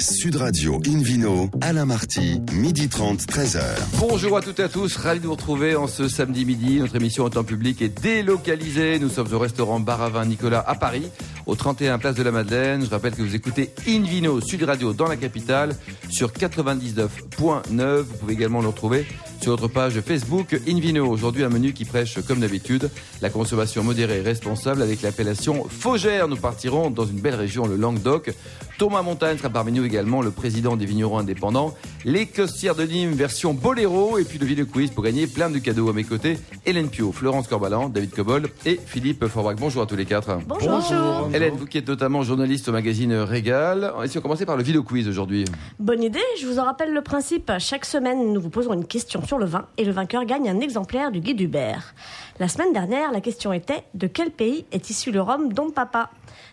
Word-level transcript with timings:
Sud 0.00 0.36
Radio 0.36 0.80
Invino, 0.86 1.50
Alain 1.60 1.84
Marty, 1.84 2.40
midi 2.52 2.88
30, 2.88 3.20
13h. 3.22 3.60
Bonjour 3.98 4.36
à 4.36 4.42
toutes 4.42 4.60
et 4.60 4.62
à 4.62 4.68
tous, 4.68 4.96
ravi 4.96 5.18
de 5.18 5.26
vous 5.26 5.32
retrouver 5.32 5.74
en 5.74 5.88
ce 5.88 6.08
samedi 6.08 6.44
midi. 6.44 6.78
Notre 6.78 6.94
émission 6.96 7.24
en 7.24 7.30
temps 7.30 7.42
public 7.42 7.82
est 7.82 8.00
délocalisée. 8.00 9.00
Nous 9.00 9.08
sommes 9.08 9.32
au 9.32 9.38
restaurant 9.40 9.80
Bar 9.80 10.24
Nicolas 10.24 10.64
à 10.66 10.76
Paris, 10.76 11.08
au 11.46 11.56
31 11.56 11.98
Place 11.98 12.14
de 12.14 12.22
la 12.22 12.30
Madeleine. 12.30 12.84
Je 12.84 12.90
rappelle 12.90 13.14
que 13.14 13.22
vous 13.22 13.34
écoutez 13.34 13.70
Invino 13.88 14.40
Sud 14.40 14.62
Radio 14.62 14.92
dans 14.92 15.08
la 15.08 15.16
capitale 15.16 15.74
sur 16.08 16.30
99.9. 16.30 18.00
Vous 18.00 18.16
pouvez 18.18 18.34
également 18.34 18.60
le 18.60 18.68
retrouver 18.68 19.04
sur 19.40 19.52
notre 19.52 19.68
page 19.68 20.00
Facebook 20.00 20.60
Invino. 20.68 21.06
Aujourd'hui, 21.06 21.44
un 21.44 21.48
menu 21.48 21.72
qui 21.72 21.84
prêche, 21.84 22.18
comme 22.26 22.40
d'habitude, 22.40 22.90
la 23.22 23.30
consommation 23.30 23.82
modérée 23.82 24.18
et 24.18 24.22
responsable 24.22 24.82
avec 24.82 25.02
l'appellation 25.02 25.64
Faugère. 25.68 26.28
Nous 26.28 26.36
partirons 26.36 26.90
dans 26.90 27.04
une 27.04 27.18
belle 27.20 27.34
région, 27.34 27.66
le 27.66 27.76
Languedoc. 27.76 28.34
Thomas 28.78 29.02
Montagne 29.02 29.38
sera 29.38 29.50
parmi 29.50 29.72
nous 29.72 29.84
également, 29.84 30.22
le 30.22 30.30
président 30.30 30.76
des 30.76 30.86
vignerons 30.86 31.18
indépendants. 31.18 31.74
Les 32.04 32.26
costières 32.26 32.74
de 32.74 32.84
Nîmes, 32.84 33.12
version 33.12 33.54
boléro. 33.54 34.18
Et 34.18 34.24
puis 34.24 34.38
le 34.38 34.46
vidéo 34.46 34.66
quiz 34.66 34.90
pour 34.90 35.02
gagner 35.04 35.26
plein 35.26 35.50
de 35.50 35.58
cadeaux 35.58 35.88
à 35.88 35.92
mes 35.92 36.04
côtés. 36.04 36.38
Hélène 36.64 36.88
Pio, 36.88 37.12
Florence 37.12 37.48
Corbalan, 37.48 37.88
David 37.88 38.10
Cobol 38.10 38.48
et 38.66 38.78
Philippe 38.84 39.26
Forbach. 39.26 39.56
Bonjour 39.56 39.82
à 39.82 39.86
tous 39.86 39.96
les 39.96 40.06
quatre. 40.06 40.38
Bonjour. 40.46 41.30
Hélène, 41.34 41.54
vous 41.56 41.66
qui 41.66 41.78
êtes 41.78 41.88
notamment 41.88 42.22
journaliste 42.22 42.68
au 42.68 42.72
magazine 42.72 43.12
Régal. 43.14 43.92
Et 44.04 44.08
si 44.08 44.18
on 44.18 44.20
commençait 44.20 44.46
par 44.46 44.56
le 44.56 44.62
vidéo 44.62 44.82
quiz 44.82 45.08
aujourd'hui? 45.08 45.44
Bonne 45.78 46.02
idée, 46.02 46.20
je 46.40 46.46
vous 46.46 46.58
en 46.58 46.64
rappelle 46.64 46.92
le 46.92 47.02
principe. 47.02 47.50
Chaque 47.58 47.84
semaine, 47.84 48.32
nous 48.32 48.40
vous 48.40 48.50
posons 48.50 48.74
une 48.74 48.84
question 48.84 49.22
sur 49.28 49.38
le 49.38 49.44
vin 49.44 49.66
et 49.76 49.84
le 49.84 49.92
vainqueur 49.92 50.24
gagne 50.24 50.48
un 50.48 50.58
exemplaire 50.60 51.10
du 51.10 51.20
guide 51.20 51.38
Hubert. 51.42 51.94
La 52.40 52.48
semaine 52.48 52.72
dernière, 52.72 53.12
la 53.12 53.20
question 53.20 53.52
était 53.52 53.84
de 53.92 54.06
quel 54.06 54.30
pays 54.30 54.64
est 54.72 54.88
issu 54.88 55.12
le 55.12 55.20
rhum 55.20 55.52
Dom 55.52 55.70
Papa? 55.70 56.08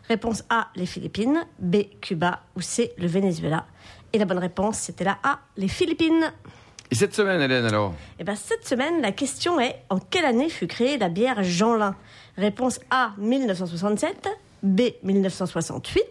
Réponse 0.09 0.43
A, 0.49 0.67
les 0.75 0.85
Philippines, 0.85 1.45
B, 1.57 1.77
Cuba 2.01 2.41
ou 2.57 2.61
C, 2.61 2.91
le 2.97 3.07
Venezuela. 3.07 3.65
Et 4.11 4.17
la 4.17 4.25
bonne 4.25 4.39
réponse, 4.39 4.77
c'était 4.77 5.05
la 5.05 5.17
A, 5.23 5.39
les 5.55 5.69
Philippines. 5.69 6.33
Et 6.91 6.95
cette 6.95 7.15
semaine, 7.15 7.41
Hélène, 7.41 7.63
alors? 7.63 7.93
Eh 8.19 8.25
ben, 8.25 8.35
cette 8.35 8.67
semaine, 8.67 9.01
la 9.01 9.13
question 9.13 9.57
est 9.57 9.81
en 9.89 9.97
quelle 9.97 10.25
année 10.25 10.49
fut 10.49 10.67
créée 10.67 10.97
la 10.97 11.07
bière 11.07 11.43
Jeanlin? 11.43 11.95
Réponse 12.37 12.81
A, 12.89 13.11
1967, 13.17 14.27
B 14.65 14.81
1968 15.03 16.03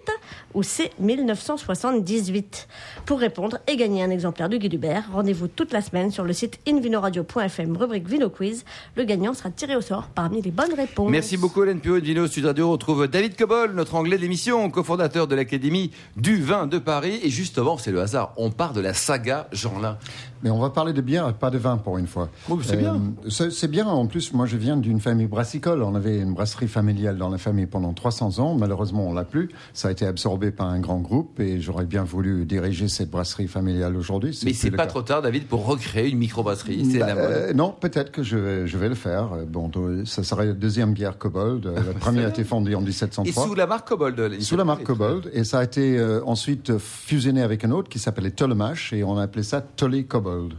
ou 0.54 0.62
C 0.62 0.90
1978 1.00 2.68
Pour 3.04 3.18
répondre 3.18 3.58
et 3.66 3.76
gagner 3.76 4.02
un 4.02 4.10
exemplaire 4.10 4.48
du 4.48 4.58
Guide 4.58 4.74
Hubert, 4.74 5.04
rendez-vous 5.12 5.48
toute 5.48 5.72
la 5.72 5.82
semaine 5.82 6.10
sur 6.10 6.24
le 6.24 6.32
site 6.32 6.60
invinoradio.fm, 6.68 7.76
rubrique 7.76 8.08
Vino 8.08 8.30
Quiz. 8.30 8.64
Le 8.96 9.04
gagnant 9.04 9.34
sera 9.34 9.50
tiré 9.50 9.74
au 9.74 9.80
sort 9.80 10.08
parmi 10.14 10.40
les 10.40 10.52
bonnes 10.52 10.74
réponses. 10.74 11.10
Merci 11.10 11.36
beaucoup 11.36 11.64
Hélène 11.64 11.80
Pio 11.80 11.98
de 11.98 12.04
Vino 12.04 12.26
Sud 12.26 12.44
Radio. 12.46 12.68
On 12.68 12.72
retrouve 12.72 13.08
David 13.08 13.36
Cobol, 13.36 13.72
notre 13.74 13.96
anglais 13.96 14.18
d'émission, 14.18 14.70
cofondateur 14.70 15.26
de 15.26 15.34
l'Académie 15.34 15.90
du 16.16 16.40
vin 16.40 16.66
de 16.66 16.78
Paris. 16.78 17.18
Et 17.22 17.30
justement, 17.30 17.76
c'est 17.76 17.90
le 17.90 18.00
hasard, 18.00 18.32
on 18.36 18.50
part 18.50 18.72
de 18.72 18.80
la 18.80 18.94
saga 18.94 19.48
Jeanlin. 19.52 19.98
Mais 20.44 20.50
on 20.50 20.58
va 20.58 20.68
parler 20.68 20.92
de 20.92 21.00
bière, 21.00 21.32
pas 21.32 21.50
de 21.50 21.56
vin 21.56 21.78
pour 21.78 21.96
une 21.96 22.06
fois. 22.06 22.28
Oh, 22.50 22.58
c'est 22.62 22.76
bien. 22.76 23.00
C'est 23.30 23.50
c'est 23.50 23.68
bien. 23.68 23.86
En 23.86 24.06
plus, 24.06 24.34
moi, 24.34 24.44
je 24.44 24.58
viens 24.58 24.76
d'une 24.76 25.00
famille 25.00 25.26
brassicole. 25.26 25.82
On 25.82 25.94
avait 25.94 26.18
une 26.18 26.34
brasserie 26.34 26.68
familiale 26.68 27.16
dans 27.16 27.30
la 27.30 27.38
famille 27.38 27.64
pendant 27.64 27.94
300 27.94 28.40
ans. 28.40 28.43
Malheureusement, 28.52 29.08
on 29.08 29.14
l'a 29.14 29.24
plus. 29.24 29.48
Ça 29.72 29.88
a 29.88 29.90
été 29.92 30.04
absorbé 30.06 30.50
par 30.50 30.66
un 30.68 30.80
grand 30.80 30.98
groupe 30.98 31.40
et 31.40 31.60
j'aurais 31.60 31.86
bien 31.86 32.04
voulu 32.04 32.44
diriger 32.44 32.88
cette 32.88 33.08
brasserie 33.10 33.48
familiale 33.48 33.96
aujourd'hui. 33.96 34.38
Mais 34.44 34.52
c'est 34.52 34.70
pas 34.70 34.82
cas. 34.84 34.86
trop 34.90 35.02
tard, 35.02 35.22
David, 35.22 35.44
pour 35.46 35.64
recréer 35.64 36.10
une 36.10 36.18
microbrasserie. 36.18 36.82
Bah, 36.98 37.06
la 37.06 37.14
mode. 37.14 37.24
euh, 37.32 37.52
non, 37.54 37.74
peut-être 37.80 38.12
que 38.12 38.22
je, 38.22 38.36
vais- 38.36 38.66
je 38.66 38.76
vais 38.76 38.90
le 38.90 38.94
faire. 38.94 39.32
Euh, 39.32 39.44
Bon, 39.46 39.70
ça 40.04 40.24
serait 40.24 40.46
la 40.46 40.52
deuxième 40.52 40.92
bière 40.92 41.16
Kobold. 41.16 41.66
Euh, 41.66 41.74
La 41.76 41.92
première 42.00 42.26
a 42.26 42.28
été 42.30 42.42
fondée 42.44 42.74
en 42.74 42.80
Et 42.80 42.86
1703. 42.86 43.46
sous 43.46 43.54
la 43.54 43.66
marque 43.68 43.88
Kobold. 43.88 44.40
Sous 44.42 44.56
la 44.56 44.64
marque 44.64 44.82
Kobold, 44.82 45.30
et 45.32 45.44
ça 45.44 45.60
a 45.60 45.64
été 45.64 45.96
euh, 45.96 46.20
ensuite 46.26 46.76
fusionné 46.78 47.40
avec 47.42 47.64
un 47.64 47.70
autre 47.70 47.88
qui 47.88 48.00
s'appelait 48.00 48.32
Tolemache, 48.32 48.92
et 48.92 49.04
on 49.04 49.16
a 49.16 49.22
appelé 49.22 49.44
ça 49.44 49.60
Tolly 49.60 50.06
Kobold. 50.06 50.54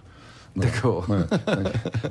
D'accord. 0.55 1.07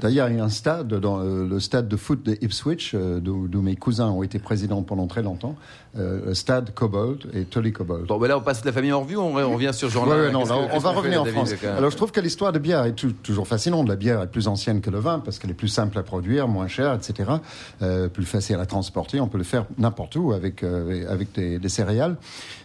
D'ailleurs, 0.00 0.28
il 0.28 0.36
y 0.36 0.40
a 0.40 0.44
un 0.44 0.50
stade, 0.50 0.88
dans 0.88 1.20
euh, 1.20 1.46
le 1.46 1.60
stade 1.60 1.88
de 1.88 1.96
foot 1.96 2.22
de 2.22 2.36
Ipswich, 2.42 2.92
euh, 2.94 3.20
d'où 3.20 3.62
mes 3.62 3.76
cousins 3.76 4.08
ont 4.08 4.22
été 4.22 4.38
présidents 4.38 4.82
pendant 4.82 5.06
très 5.06 5.22
longtemps, 5.22 5.56
euh, 5.96 6.34
stade 6.34 6.72
Kobold 6.74 7.30
et 7.34 7.44
Tolly 7.44 7.72
Kobold. 7.72 8.06
Bon, 8.06 8.18
ben 8.18 8.28
là, 8.28 8.38
on 8.38 8.40
passe 8.40 8.60
de 8.62 8.66
la 8.66 8.72
famille 8.72 8.92
en 8.92 9.00
revue, 9.00 9.16
on, 9.16 9.36
on 9.36 9.52
revient 9.54 9.70
sur 9.72 9.88
Ouais, 9.88 9.92
Jeanlin. 9.94 10.16
ouais, 10.26 10.30
non, 10.32 10.40
Qu'est-ce 10.40 10.52
là, 10.52 10.68
que- 10.68 10.74
on 10.74 10.78
va 10.78 10.90
revenir 10.90 11.22
en 11.22 11.24
France. 11.26 11.52
Alors, 11.76 11.90
je 11.90 11.96
trouve 11.96 12.10
que 12.12 12.20
l'histoire 12.20 12.52
de 12.52 12.58
bière 12.58 12.84
est 12.84 12.92
tou- 12.94 13.12
toujours 13.22 13.46
fascinante. 13.46 13.88
La 13.88 13.96
bière 13.96 14.20
est 14.22 14.26
plus 14.30 14.48
ancienne 14.48 14.80
que 14.80 14.90
le 14.90 14.98
vin 14.98 15.20
parce 15.20 15.38
qu'elle 15.38 15.50
est 15.50 15.54
plus 15.54 15.68
simple 15.68 15.98
à 15.98 16.02
produire, 16.02 16.48
moins 16.48 16.68
chère, 16.68 16.94
etc. 16.94 17.30
Euh, 17.82 18.08
plus 18.08 18.24
facile 18.24 18.56
à 18.56 18.66
transporter. 18.66 19.20
On 19.20 19.28
peut 19.28 19.38
le 19.38 19.44
faire 19.44 19.66
n'importe 19.78 20.16
où 20.16 20.32
avec, 20.32 20.62
euh, 20.62 21.04
avec 21.10 21.32
des, 21.32 21.58
des 21.58 21.68
céréales. 21.68 22.16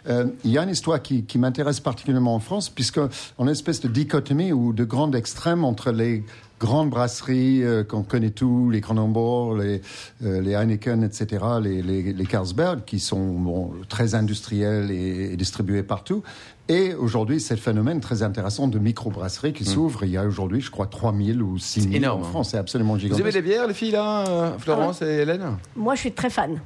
Euh, 0.07 0.25
il 0.43 0.51
y 0.51 0.57
a 0.57 0.63
une 0.63 0.69
histoire 0.69 1.01
qui, 1.01 1.23
qui 1.23 1.37
m'intéresse 1.37 1.79
particulièrement 1.79 2.35
en 2.35 2.39
France 2.39 2.69
puisqu'on 2.69 3.07
a 3.07 3.41
une 3.43 3.49
espèce 3.49 3.81
de 3.81 3.87
dichotomie 3.89 4.51
ou 4.53 4.73
de 4.73 4.83
grande 4.83 5.13
extrême 5.15 5.63
entre 5.63 5.91
les 5.91 6.23
grandes 6.59 6.89
brasseries 6.89 7.63
euh, 7.63 7.83
qu'on 7.83 8.03
connaît 8.03 8.29
tous, 8.29 8.69
les 8.69 8.81
Kronenbourg, 8.81 9.55
les, 9.55 9.81
euh, 10.23 10.41
les 10.41 10.53
Heineken, 10.53 11.03
etc., 11.03 11.43
les, 11.61 11.81
les, 11.81 12.13
les 12.13 12.25
Carlsberg, 12.25 12.83
qui 12.85 12.99
sont 12.99 13.33
bon, 13.33 13.71
très 13.87 14.15
industriels 14.15 14.91
et, 14.91 15.31
et 15.33 15.37
distribués 15.37 15.83
partout. 15.83 16.23
Et 16.67 16.93
aujourd'hui, 16.93 17.39
c'est 17.39 17.55
le 17.55 17.59
phénomène 17.59 17.99
très 17.99 18.21
intéressant 18.21 18.67
de 18.67 18.77
microbrasseries 18.77 19.53
qui 19.53 19.65
s'ouvre. 19.65 20.03
Il 20.03 20.11
y 20.11 20.17
a 20.17 20.25
aujourd'hui, 20.25 20.61
je 20.61 20.69
crois, 20.69 20.85
3000 20.85 21.41
ou 21.41 21.57
6000 21.57 21.95
énorme, 21.95 22.21
en. 22.21 22.25
France. 22.25 22.49
C'est 22.51 22.57
absolument 22.59 22.93
Vous 22.93 22.99
gigantesque. 22.99 23.21
aimez 23.21 23.31
les 23.31 23.41
bières, 23.41 23.67
les 23.67 23.73
filles, 23.73 23.91
là 23.91 24.27
euh, 24.27 24.57
Florence 24.59 25.01
et 25.01 25.05
Hélène? 25.21 25.57
Moi, 25.75 25.95
je 25.95 26.01
suis 26.01 26.11
très 26.11 26.29
fan. 26.29 26.59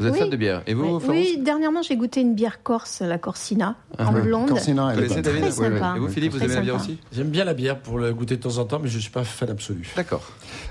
Vous 0.00 0.06
êtes 0.06 0.14
Oui. 0.14 0.18
fan 0.18 0.30
de 0.30 0.36
bière. 0.36 0.62
Et 0.66 0.72
vous, 0.72 0.96
Oui, 0.96 1.02
oui, 1.36 1.40
dernièrement, 1.44 1.82
j'ai 1.82 1.94
goûté 1.94 2.22
une 2.22 2.34
bière 2.34 2.62
corse, 2.62 3.02
la 3.02 3.18
Corsina, 3.18 3.76
en 3.98 4.14
Ouais. 4.14 4.22
blonde. 4.22 4.48
Corsina, 4.48 4.92
elle 4.94 5.04
est 5.04 5.06
Très 5.22 5.50
sympa. 5.50 5.92
Et 5.94 5.98
vous, 5.98 6.08
Philippe, 6.08 6.32
vous 6.32 6.42
aimez 6.42 6.54
la 6.54 6.60
bière 6.62 6.76
aussi 6.76 6.98
J'aime 7.12 7.28
bien 7.28 7.44
la 7.44 7.52
bière 7.52 7.78
pour 7.78 7.98
le 7.98 8.14
goûter 8.14 8.36
de 8.38 8.42
temps 8.42 8.56
en 8.56 8.64
temps, 8.64 8.78
mais 8.82 8.88
je 8.88 8.96
ne 8.96 9.02
suis 9.02 9.10
pas 9.10 9.24
fan 9.24 9.50
absolu. 9.50 9.86
D'accord. 9.94 10.22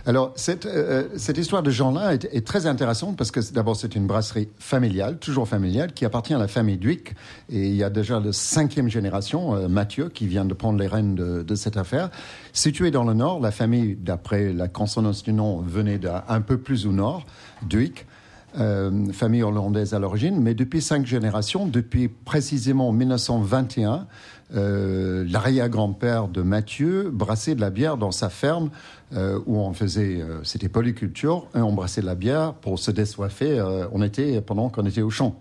Alors, 0.08 0.34
cette, 0.36 0.66
euh, 0.66 1.04
cette 1.16 1.38
histoire 1.38 1.62
de 1.62 1.70
Jean-là 1.70 2.16
est, 2.16 2.26
est 2.34 2.46
très 2.46 2.66
intéressante 2.66 3.18
parce 3.18 3.30
que 3.30 3.40
d'abord, 3.54 3.76
c'est 3.76 3.96
une 3.96 4.08
brasserie 4.08 4.50
familiale, 4.58 5.20
toujours 5.20 5.48
familiale, 5.48 5.94
qui 5.94 6.06
appartient 6.06 6.34
à 6.34 6.40
la 6.40 6.48
famille 6.48 6.78
Duic. 6.78 7.14
Et 7.50 7.68
il 7.68 7.76
y 7.76 7.84
a 7.84 7.92
déjà 7.92 8.20
la 8.20 8.34
cinquième 8.34 8.90
génération, 8.90 9.56
euh, 9.56 9.68
Mathieu, 9.68 10.10
qui 10.10 10.26
vient 10.26 10.46
de 10.46 10.56
prendre 10.56 10.80
les 10.80 10.88
rênes 10.88 11.14
de, 11.14 11.44
de 11.44 11.56
cette 11.56 11.78
affaire. 11.78 12.10
Située 12.52 12.90
dans 12.90 13.04
le 13.04 13.14
nord, 13.14 13.40
la 13.40 13.52
famille, 13.52 13.96
d'après 13.96 14.54
la 14.54 14.68
consonance 14.68 15.22
du 15.22 15.34
nom, 15.34 15.58
venait 15.62 16.00
d'un 16.00 16.24
un 16.28 16.42
peu 16.42 16.58
plus 16.58 16.88
au 16.88 16.92
nord, 16.92 17.26
Duic. 17.62 18.08
Euh, 18.58 19.12
famille 19.14 19.44
hollandaise 19.44 19.94
à 19.94 20.00
l'origine, 20.00 20.42
mais 20.42 20.56
depuis 20.56 20.82
cinq 20.82 21.06
générations, 21.06 21.68
depuis 21.68 22.08
précisément 22.08 22.92
1921, 22.92 24.08
euh, 24.56 25.24
l'arrière-grand-père 25.30 26.28
de 26.28 26.42
Mathieu 26.42 27.12
brassait 27.14 27.54
de 27.54 27.62
la 27.62 27.70
bière 27.70 27.98
dans 27.98 28.10
sa 28.10 28.30
ferme 28.30 28.72
euh, 29.14 29.40
où 29.46 29.58
on 29.60 29.72
faisait, 29.74 30.24
c'était 30.42 30.68
polyculture, 30.68 31.46
et 31.56 31.60
on 31.60 31.74
brassait 31.74 32.02
de 32.02 32.08
la 32.08 32.16
bière 32.16 32.56
pour 32.56 32.80
se 32.80 32.90
désoiffer. 32.90 33.62
on 33.92 34.02
était 34.02 34.42
pendant 34.42 34.70
qu'on 34.70 34.86
était 34.88 35.04
au 35.04 35.12
champ, 35.12 35.36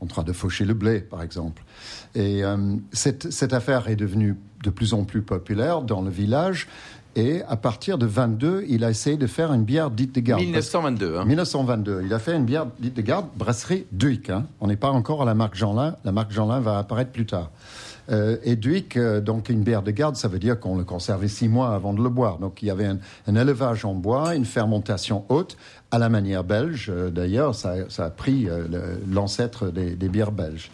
en 0.00 0.06
train 0.06 0.22
de 0.22 0.32
faucher 0.32 0.64
le 0.64 0.74
blé, 0.74 1.00
par 1.00 1.22
exemple. 1.22 1.64
Et 2.14 2.42
cette 2.92 3.52
affaire 3.52 3.88
est 3.88 3.96
devenue 3.96 4.36
de 4.62 4.70
plus 4.70 4.94
en 4.94 5.02
plus 5.02 5.22
populaire 5.22 5.82
dans 5.82 6.02
le 6.02 6.10
village. 6.10 6.68
Et 7.14 7.42
à 7.46 7.56
partir 7.56 7.98
de 7.98 8.06
22, 8.06 8.64
il 8.68 8.84
a 8.84 8.90
essayé 8.90 9.16
de 9.18 9.26
faire 9.26 9.52
une 9.52 9.64
bière 9.64 9.90
dite 9.90 10.14
de 10.14 10.20
garde. 10.20 10.42
1922. 10.42 11.16
Hein. 11.18 11.24
1922. 11.26 12.02
Il 12.06 12.14
a 12.14 12.18
fait 12.18 12.34
une 12.34 12.44
bière 12.44 12.66
dite 12.80 12.94
de 12.94 13.02
garde, 13.02 13.26
brasserie 13.36 13.84
Duic. 13.92 14.30
hein. 14.30 14.46
On 14.60 14.66
n'est 14.66 14.76
pas 14.76 14.90
encore 14.90 15.20
à 15.22 15.24
la 15.26 15.34
marque 15.34 15.54
Jeanlin. 15.54 15.96
La 16.04 16.12
marque 16.12 16.30
Jeanlin 16.32 16.60
va 16.60 16.78
apparaître 16.78 17.10
plus 17.12 17.26
tard. 17.26 17.50
Euh, 18.10 18.36
et 18.44 18.58
euh, 18.96 19.20
donc 19.20 19.48
une 19.48 19.62
bière 19.62 19.82
de 19.82 19.90
garde, 19.90 20.16
ça 20.16 20.28
veut 20.28 20.38
dire 20.38 20.58
qu'on 20.58 20.76
le 20.76 20.84
conservait 20.84 21.28
six 21.28 21.48
mois 21.48 21.74
avant 21.74 21.92
de 21.92 22.02
le 22.02 22.08
boire. 22.08 22.38
Donc 22.38 22.62
il 22.62 22.66
y 22.66 22.70
avait 22.70 22.86
un, 22.86 23.36
élevage 23.36 23.84
en 23.84 23.94
bois, 23.94 24.34
une 24.34 24.44
fermentation 24.44 25.24
haute, 25.28 25.56
à 25.90 25.98
la 25.98 26.08
manière 26.08 26.42
belge. 26.42 26.90
Euh, 26.90 27.10
D'ailleurs, 27.10 27.54
ça, 27.54 27.74
a 27.98 28.10
pris 28.10 28.48
euh, 28.48 28.96
l'ancêtre 29.08 29.70
des, 29.70 30.08
bières 30.08 30.32
belges. 30.32 30.70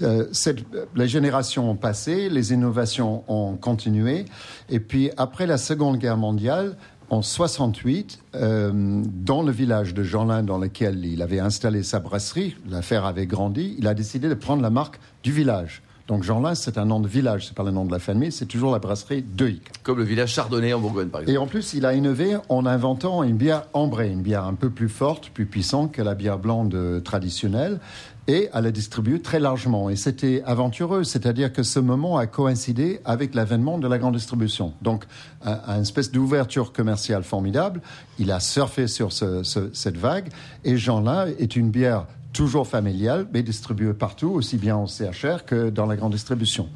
Les 0.00 1.08
générations 1.08 1.70
ont 1.70 1.76
passé, 1.76 2.28
les 2.28 2.52
innovations 2.52 3.24
ont 3.28 3.56
continué. 3.56 4.24
Et 4.68 4.80
puis 4.80 5.10
après 5.16 5.46
la 5.46 5.58
Seconde 5.58 5.98
Guerre 5.98 6.16
mondiale, 6.16 6.76
en 7.10 7.22
68, 7.22 8.20
euh, 8.36 9.02
dans 9.04 9.42
le 9.42 9.50
village 9.50 9.94
de 9.94 10.04
Jeanlin 10.04 10.44
dans 10.44 10.58
lequel 10.58 11.04
il 11.04 11.22
avait 11.22 11.40
installé 11.40 11.82
sa 11.82 11.98
brasserie, 11.98 12.56
l'affaire 12.68 13.04
avait 13.04 13.26
grandi, 13.26 13.74
il 13.78 13.88
a 13.88 13.94
décidé 13.94 14.28
de 14.28 14.34
prendre 14.34 14.62
la 14.62 14.70
marque 14.70 15.00
du 15.24 15.32
village. 15.32 15.82
Donc 16.10 16.24
Jeanlin, 16.24 16.56
c'est 16.56 16.76
un 16.76 16.86
nom 16.86 16.98
de 16.98 17.06
village, 17.06 17.46
c'est 17.46 17.54
pas 17.54 17.62
le 17.62 17.70
nom 17.70 17.84
de 17.84 17.92
la 17.92 18.00
famille, 18.00 18.32
c'est 18.32 18.46
toujours 18.46 18.72
la 18.72 18.80
brasserie 18.80 19.22
Deuil. 19.22 19.60
Comme 19.84 19.98
le 19.98 20.02
village 20.04 20.34
Chardonnay 20.34 20.72
en 20.72 20.80
Bourgogne, 20.80 21.06
par 21.06 21.20
exemple. 21.20 21.32
Et 21.36 21.38
en 21.38 21.46
plus, 21.46 21.72
il 21.72 21.86
a 21.86 21.94
innové 21.94 22.36
en 22.48 22.66
inventant 22.66 23.22
une 23.22 23.36
bière 23.36 23.62
ambrée, 23.74 24.10
une 24.10 24.20
bière 24.20 24.44
un 24.44 24.54
peu 24.54 24.70
plus 24.70 24.88
forte, 24.88 25.30
plus 25.30 25.46
puissante 25.46 25.92
que 25.92 26.02
la 26.02 26.16
bière 26.16 26.40
blonde 26.40 26.74
euh, 26.74 26.98
traditionnelle, 26.98 27.78
et 28.26 28.48
elle 28.52 28.64
la 28.64 28.72
distribue 28.72 29.20
très 29.22 29.38
largement. 29.38 29.88
Et 29.88 29.94
c'était 29.94 30.42
aventureux, 30.46 31.04
c'est-à-dire 31.04 31.52
que 31.52 31.62
ce 31.62 31.78
moment 31.78 32.18
a 32.18 32.26
coïncidé 32.26 33.00
avec 33.04 33.32
l'avènement 33.36 33.78
de 33.78 33.86
la 33.86 33.98
grande 33.98 34.16
distribution. 34.16 34.72
Donc, 34.82 35.04
un, 35.44 35.60
un 35.68 35.80
espèce 35.82 36.10
d'ouverture 36.10 36.72
commerciale 36.72 37.22
formidable. 37.22 37.82
Il 38.18 38.32
a 38.32 38.40
surfé 38.40 38.88
sur 38.88 39.12
ce- 39.12 39.44
ce- 39.44 39.70
cette 39.72 39.96
vague, 39.96 40.28
et 40.64 40.76
Jean-là 40.76 41.26
est 41.38 41.54
une 41.54 41.70
bière 41.70 42.06
toujours 42.32 42.66
familiale, 42.66 43.26
mais 43.32 43.42
distribuée 43.42 43.92
partout, 43.92 44.30
aussi 44.30 44.56
bien 44.56 44.76
en 44.76 44.86
CHR 44.86 45.44
que 45.46 45.70
dans 45.70 45.86
la 45.86 45.96
grande 45.96 46.12
distribution. 46.12 46.68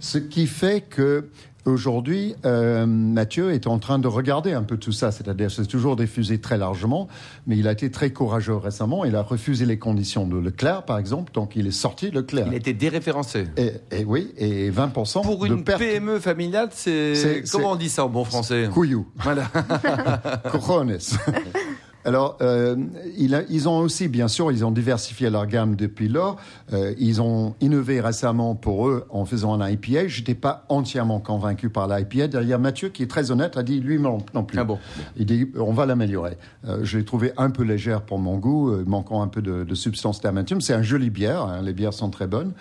Ce 0.00 0.18
qui 0.18 0.46
fait 0.46 0.80
que 0.80 1.28
Aujourd'hui, 1.64 2.34
euh, 2.44 2.86
Mathieu 2.86 3.52
est 3.52 3.68
en 3.68 3.78
train 3.78 4.00
de 4.00 4.08
regarder 4.08 4.52
un 4.52 4.64
peu 4.64 4.76
tout 4.78 4.90
ça, 4.90 5.12
c'est-à-dire 5.12 5.48
c'est 5.48 5.66
toujours 5.66 5.94
diffusé 5.94 6.38
très 6.38 6.58
largement, 6.58 7.06
mais 7.46 7.56
il 7.56 7.68
a 7.68 7.72
été 7.72 7.88
très 7.88 8.10
courageux 8.10 8.56
récemment. 8.56 9.04
Il 9.04 9.14
a 9.14 9.22
refusé 9.22 9.64
les 9.64 9.78
conditions 9.78 10.26
de 10.26 10.36
Leclerc, 10.36 10.84
par 10.84 10.98
exemple, 10.98 11.32
donc 11.32 11.54
il 11.54 11.68
est 11.68 11.70
sorti 11.70 12.10
de 12.10 12.16
Leclerc. 12.16 12.46
Il 12.48 12.54
a 12.54 12.56
été 12.56 12.72
déréférencé. 12.72 13.44
Et, 13.56 13.74
et 13.92 14.04
oui, 14.04 14.32
et 14.36 14.72
20% 14.72 15.22
Pour 15.22 15.38
de 15.38 15.54
une 15.54 15.62
perte. 15.62 15.78
PME 15.78 16.18
familiale, 16.18 16.70
c'est 16.72 17.44
comment 17.52 17.72
on 17.72 17.76
dit 17.76 17.90
ça 17.90 18.06
en 18.06 18.08
bon 18.08 18.24
français? 18.24 18.68
Couillou. 18.72 19.06
Voilà. 19.18 19.44
Cojones. 20.50 20.98
Alors, 22.04 22.36
euh, 22.40 22.76
ils 23.16 23.68
ont 23.68 23.78
aussi, 23.78 24.08
bien 24.08 24.28
sûr, 24.28 24.50
ils 24.50 24.64
ont 24.64 24.70
diversifié 24.72 25.30
leur 25.30 25.46
gamme 25.46 25.76
depuis 25.76 26.08
lors. 26.08 26.36
Euh, 26.72 26.94
ils 26.98 27.22
ont 27.22 27.54
innové 27.60 28.00
récemment 28.00 28.54
pour 28.54 28.88
eux 28.88 29.06
en 29.10 29.24
faisant 29.24 29.60
un 29.60 29.68
IPA. 29.70 30.08
Je 30.08 30.18
n'étais 30.18 30.34
pas 30.34 30.64
entièrement 30.68 31.20
convaincu 31.20 31.68
par 31.70 31.86
l'IPA. 31.86 32.26
Derrière 32.28 32.58
Mathieu, 32.58 32.88
qui 32.88 33.02
est 33.04 33.06
très 33.06 33.30
honnête, 33.30 33.56
a 33.56 33.62
dit 33.62 33.80
lui 33.80 34.00
non, 34.00 34.18
non 34.34 34.42
plus. 34.44 34.58
Ah 34.58 34.64
bon. 34.64 34.78
Il 35.16 35.26
dit 35.26 35.48
on 35.56 35.72
va 35.72 35.86
l'améliorer. 35.86 36.36
Euh, 36.66 36.80
je 36.82 36.98
l'ai 36.98 37.04
trouvé 37.04 37.32
un 37.36 37.50
peu 37.50 37.62
légère 37.62 38.02
pour 38.02 38.18
mon 38.18 38.36
goût, 38.38 38.70
euh, 38.70 38.84
manquant 38.86 39.22
un 39.22 39.28
peu 39.28 39.42
de, 39.42 39.62
de 39.64 39.74
substance 39.74 40.20
d'amertume. 40.20 40.60
C'est 40.60 40.74
un 40.74 40.82
joli 40.82 41.10
bière. 41.10 41.42
hein, 41.42 41.62
les 41.62 41.72
bières 41.72 41.94
sont 41.94 42.10
très 42.10 42.26
bonnes. 42.26 42.52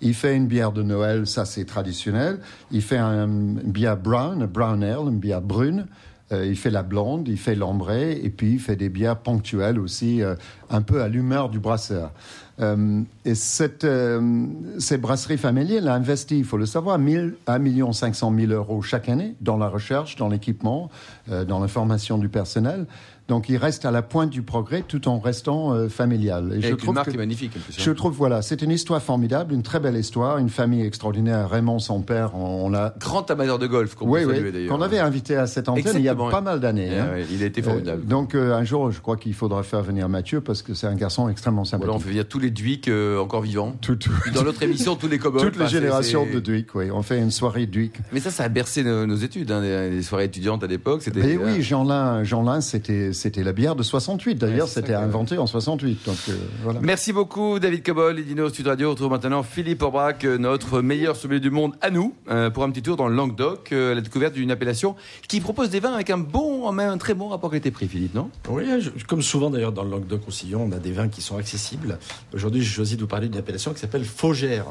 Il 0.00 0.14
fait 0.14 0.34
une 0.36 0.46
bière 0.46 0.72
de 0.72 0.82
Noël, 0.82 1.26
ça 1.26 1.44
c'est 1.44 1.64
traditionnel. 1.64 2.40
Il 2.70 2.82
fait 2.82 2.98
un, 2.98 3.26
une 3.28 3.72
bière 3.72 3.96
brown, 3.96 4.44
brown 4.46 4.82
ale, 4.82 5.08
une 5.08 5.18
bière 5.18 5.40
brune. 5.42 5.86
Euh, 6.32 6.46
il 6.46 6.56
fait 6.56 6.70
la 6.70 6.82
blonde, 6.82 7.28
il 7.28 7.38
fait 7.38 7.54
l'ambrée, 7.54 8.20
et 8.22 8.30
puis 8.30 8.52
il 8.52 8.58
fait 8.60 8.76
des 8.76 8.88
bières 8.88 9.18
ponctuelles 9.18 9.78
aussi, 9.78 10.22
euh, 10.22 10.34
un 10.70 10.82
peu 10.82 11.02
à 11.02 11.08
l'humeur 11.08 11.48
du 11.48 11.58
brasseur. 11.58 12.12
Euh, 12.60 13.02
et 13.24 13.34
cette, 13.34 13.84
euh, 13.84 14.46
ces 14.78 14.98
brasseries 14.98 15.38
familiales 15.38 15.86
a 15.88 15.94
investi, 15.94 16.38
il 16.38 16.44
faut 16.44 16.56
le 16.56 16.66
savoir, 16.66 16.98
1000, 16.98 17.36
1 17.46 17.58
million 17.58 17.92
500 17.92 18.34
000 18.36 18.52
euros 18.52 18.82
chaque 18.82 19.08
année 19.08 19.34
dans 19.40 19.56
la 19.56 19.68
recherche, 19.68 20.16
dans 20.16 20.28
l'équipement, 20.28 20.90
euh, 21.30 21.44
dans 21.44 21.60
la 21.60 21.68
formation 21.68 22.18
du 22.18 22.28
personnel. 22.28 22.86
Donc 23.28 23.48
il 23.50 23.56
reste 23.58 23.84
à 23.84 23.90
la 23.90 24.00
pointe 24.02 24.30
du 24.30 24.40
progrès 24.42 24.82
tout 24.88 25.06
en 25.06 25.18
restant 25.18 25.72
euh, 25.74 25.88
familial. 25.88 26.58
Et 26.60 26.64
avec 26.66 26.82
une 26.84 26.92
marque 26.94 27.08
que- 27.10 27.14
est 27.14 27.18
magnifique. 27.18 27.52
en 27.56 27.60
plus, 27.60 27.74
hein. 27.74 27.82
je 27.84 27.90
trouve, 27.90 28.14
voilà, 28.14 28.40
c'est 28.42 28.62
une 28.62 28.70
histoire 28.70 29.02
formidable, 29.02 29.52
une 29.52 29.62
très 29.62 29.80
belle 29.80 29.96
histoire, 29.96 30.38
une 30.38 30.48
famille 30.48 30.82
extraordinaire. 30.82 31.50
Raymond, 31.50 31.78
son 31.78 32.00
père, 32.00 32.34
on, 32.34 32.66
on 32.66 32.70
l'a 32.70 32.94
Grand 32.98 33.30
amateur 33.30 33.58
de 33.58 33.66
golf, 33.66 33.94
qu'on 33.94 34.08
oui, 34.08 34.22
oui, 34.24 34.66
qu'on 34.66 34.80
avait 34.80 34.98
invité 34.98 35.36
à 35.36 35.46
cette 35.46 35.68
antenne 35.68 35.96
il 35.96 36.02
y 36.02 36.08
a 36.08 36.14
pas 36.14 36.40
mal 36.40 36.58
d'années. 36.60 36.98
Hein. 36.98 37.08
ouais, 37.12 37.26
il 37.30 37.42
a 37.42 37.46
été 37.46 37.60
formidable. 37.62 38.02
Euh, 38.04 38.08
donc 38.08 38.34
euh, 38.34 38.54
un 38.54 38.64
jour, 38.64 38.90
je 38.90 39.00
crois 39.00 39.16
qu'il 39.18 39.34
faudra 39.34 39.62
faire 39.62 39.82
venir 39.82 40.08
Mathieu 40.08 40.40
parce 40.40 40.62
que 40.62 40.72
c'est 40.74 40.86
un 40.86 40.94
garçon 40.94 41.28
extrêmement 41.28 41.64
Voilà, 41.64 41.70
sympathique. 41.82 41.94
on 41.96 41.98
fait 42.00 42.08
venir 42.08 42.26
tous 42.28 42.38
les 42.38 42.50
Duick 42.50 42.88
euh, 42.88 43.18
encore 43.20 43.42
vivants. 43.42 43.74
Tout- 43.82 43.96
tout- 43.96 44.10
dans 44.34 44.42
notre 44.44 44.62
émission, 44.62 44.96
tous 44.96 45.06
les 45.08 45.18
cowboys. 45.18 45.42
toutes 45.44 45.58
les 45.58 45.66
générations 45.68 46.26
de 46.32 46.40
Duick, 46.40 46.74
oui. 46.74 46.90
On 46.90 47.02
fait 47.02 47.18
une 47.18 47.30
soirée 47.30 47.66
Duick. 47.66 47.92
Mais 48.12 48.20
ça, 48.20 48.30
ça 48.30 48.44
a 48.44 48.48
bercé 48.48 48.82
nos, 48.84 49.04
nos 49.06 49.16
études, 49.16 49.50
hein, 49.52 49.60
les, 49.60 49.90
les 49.90 50.02
soirées 50.02 50.24
étudiantes 50.24 50.64
à 50.64 50.66
l'époque. 50.66 51.02
C'était. 51.02 51.20
Mais 51.22 51.36
oui, 51.36 51.60
Jean-Lin, 51.62 52.24
Jean-Lin, 52.24 52.60
c'était, 52.62 53.12
c'était 53.18 53.42
la 53.42 53.52
bière 53.52 53.74
de 53.76 53.82
68. 53.82 54.36
D'ailleurs, 54.36 54.66
Ouais, 54.66 54.72
c'était 54.72 54.94
inventé 54.94 55.36
en 55.38 55.46
68. 55.46 56.06
Donc, 56.06 56.16
euh, 56.28 56.32
voilà. 56.62 56.80
Merci 56.82 57.12
beaucoup 57.12 57.58
David 57.58 57.82
Cobol 57.84 58.18
et 58.18 58.22
Dino 58.22 58.48
Sud 58.48 58.66
Radio. 58.66 58.88
On 58.88 58.90
retrouve 58.92 59.10
maintenant 59.10 59.42
Philippe 59.42 59.82
Aubrac, 59.82 60.24
euh, 60.24 60.38
notre 60.38 60.80
meilleur 60.80 61.16
sommelier 61.16 61.40
du 61.40 61.50
monde 61.50 61.74
à 61.80 61.90
nous, 61.90 62.14
euh, 62.30 62.50
pour 62.50 62.62
un 62.64 62.70
petit 62.70 62.82
tour 62.82 62.96
dans 62.96 63.08
le 63.08 63.14
Languedoc, 63.14 63.72
euh, 63.72 63.92
à 63.92 63.94
la 63.96 64.00
découverte 64.00 64.34
d'une 64.34 64.50
appellation 64.50 64.96
qui 65.28 65.40
propose 65.40 65.70
des 65.70 65.80
vins 65.80 65.92
avec 65.92 66.10
un 66.10 66.18
bon, 66.18 66.70
même 66.72 66.90
un 66.90 66.98
très 66.98 67.14
bon 67.14 67.28
rapport 67.28 67.50
qualité-prix, 67.50 67.88
Philippe, 67.88 68.14
non? 68.14 68.30
Oui, 68.48 68.64
je- 68.80 68.90
comme 69.06 69.22
souvent 69.22 69.50
d'ailleurs 69.50 69.72
dans 69.72 69.84
le 69.84 69.90
Languedoc-Roussillon, 69.90 70.62
on 70.62 70.72
a 70.72 70.78
des 70.78 70.92
vins 70.92 71.08
qui 71.08 71.20
sont 71.22 71.36
accessibles. 71.36 71.98
Aujourd'hui, 72.32 72.62
j'ai 72.62 72.70
choisi 72.70 72.96
de 72.96 73.00
vous 73.00 73.06
parler 73.08 73.28
d'une 73.28 73.38
appellation 73.40 73.72
qui 73.72 73.80
s'appelle 73.80 74.04
Faugère. 74.04 74.66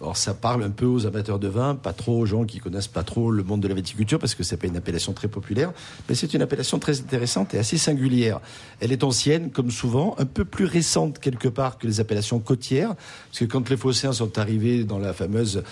Alors 0.00 0.16
ça 0.16 0.34
parle 0.34 0.62
un 0.62 0.70
peu 0.70 0.84
aux 0.84 1.06
amateurs 1.06 1.38
de 1.38 1.48
vin, 1.48 1.74
pas 1.74 1.92
trop 1.92 2.18
aux 2.18 2.26
gens 2.26 2.44
qui 2.44 2.58
connaissent 2.58 2.88
pas 2.88 3.02
trop 3.02 3.30
le 3.30 3.42
monde 3.42 3.60
de 3.60 3.68
la 3.68 3.74
viticulture, 3.74 4.18
parce 4.18 4.34
que 4.34 4.42
c'est 4.42 4.56
pas 4.56 4.66
une 4.66 4.76
appellation 4.76 5.12
très 5.12 5.28
populaire, 5.28 5.72
mais 6.08 6.14
c'est 6.14 6.34
une 6.34 6.42
appellation 6.42 6.78
très 6.78 7.00
intéressante 7.00 7.54
et 7.54 7.58
assez 7.58 7.78
singulière. 7.78 8.40
Elle 8.80 8.92
est 8.92 9.04
ancienne, 9.04 9.50
comme 9.50 9.70
souvent, 9.70 10.14
un 10.18 10.26
peu 10.26 10.44
plus 10.44 10.66
récente 10.66 11.18
quelque 11.18 11.48
part 11.48 11.78
que 11.78 11.86
les 11.86 12.00
appellations 12.00 12.40
côtières, 12.40 12.94
parce 13.30 13.40
que 13.40 13.44
quand 13.46 13.70
les 13.70 13.76
Phocéens 13.76 14.12
sont 14.12 14.38
arrivés 14.38 14.84
dans 14.84 14.98
la 14.98 15.12
fameuse 15.12 15.62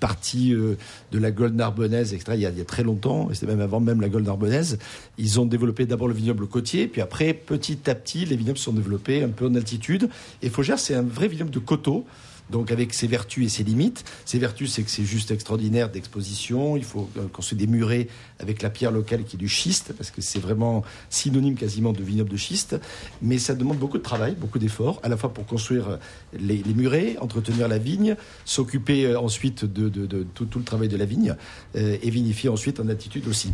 partie 0.00 0.52
euh, 0.54 0.76
de 1.12 1.18
la 1.18 1.30
Golde 1.30 1.54
Narbonnaise, 1.54 2.12
etc., 2.12 2.32
il 2.34 2.40
y 2.40 2.46
a, 2.46 2.64
très 2.64 2.82
longtemps, 2.82 3.28
c'était 3.32 3.46
même 3.46 3.60
avant 3.60 3.80
même 3.80 4.00
la 4.00 4.08
Golde 4.08 4.26
Narbonnaise, 4.26 4.78
ils 5.18 5.38
ont 5.38 5.46
développé 5.46 5.86
d'abord 5.86 6.08
le 6.08 6.14
vignoble 6.14 6.46
côtier, 6.46 6.88
puis 6.88 7.02
après, 7.02 7.34
petit 7.34 7.78
à 7.88 7.94
petit, 7.94 8.24
les 8.24 8.36
vignobles 8.36 8.58
sont 8.58 8.72
développés 8.72 9.22
un 9.22 9.28
peu 9.28 9.46
en 9.46 9.54
altitude. 9.54 10.08
Et 10.42 10.48
Faugère, 10.48 10.78
c'est 10.78 10.94
un 10.94 11.02
vrai 11.02 11.28
vignoble 11.28 11.50
de 11.50 11.58
coteaux, 11.58 12.04
donc 12.50 12.70
avec 12.70 12.94
ses 12.94 13.06
vertus 13.06 13.46
et 13.46 13.48
ses 13.48 13.64
limites. 13.64 14.04
Ses 14.24 14.38
vertus, 14.38 14.72
c'est 14.72 14.82
que 14.82 14.90
c'est 14.90 15.04
juste 15.04 15.30
extraordinaire 15.30 15.90
d'exposition. 15.90 16.76
Il 16.76 16.84
faut 16.84 17.08
euh, 17.16 17.26
construire 17.32 17.58
des 17.60 17.66
murets 17.66 18.08
avec 18.38 18.62
la 18.62 18.70
pierre 18.70 18.90
locale 18.90 19.24
qui 19.24 19.36
est 19.36 19.38
du 19.38 19.48
schiste, 19.48 19.92
parce 19.96 20.10
que 20.10 20.20
c'est 20.20 20.38
vraiment 20.38 20.82
synonyme 21.08 21.54
quasiment 21.54 21.92
de 21.92 22.02
vignoble 22.02 22.30
de 22.30 22.36
schiste. 22.36 22.76
Mais 23.22 23.38
ça 23.38 23.54
demande 23.54 23.78
beaucoup 23.78 23.98
de 23.98 24.02
travail, 24.02 24.34
beaucoup 24.34 24.58
d'efforts, 24.58 25.00
à 25.02 25.08
la 25.08 25.16
fois 25.16 25.32
pour 25.32 25.46
construire 25.46 25.88
euh, 25.88 25.96
les, 26.38 26.62
murets, 26.74 27.16
entretenir 27.20 27.68
la 27.68 27.78
vigne, 27.78 28.16
s'occuper 28.44 29.06
euh, 29.06 29.20
ensuite 29.20 29.64
de, 29.64 29.88
tout, 30.34 30.48
le 30.56 30.64
travail 30.64 30.88
de 30.88 30.96
la 30.96 31.04
vigne, 31.04 31.36
euh, 31.76 31.96
et 32.02 32.10
vinifier 32.10 32.48
ensuite 32.48 32.80
en 32.80 32.88
altitude 32.88 33.28
aussi. 33.28 33.52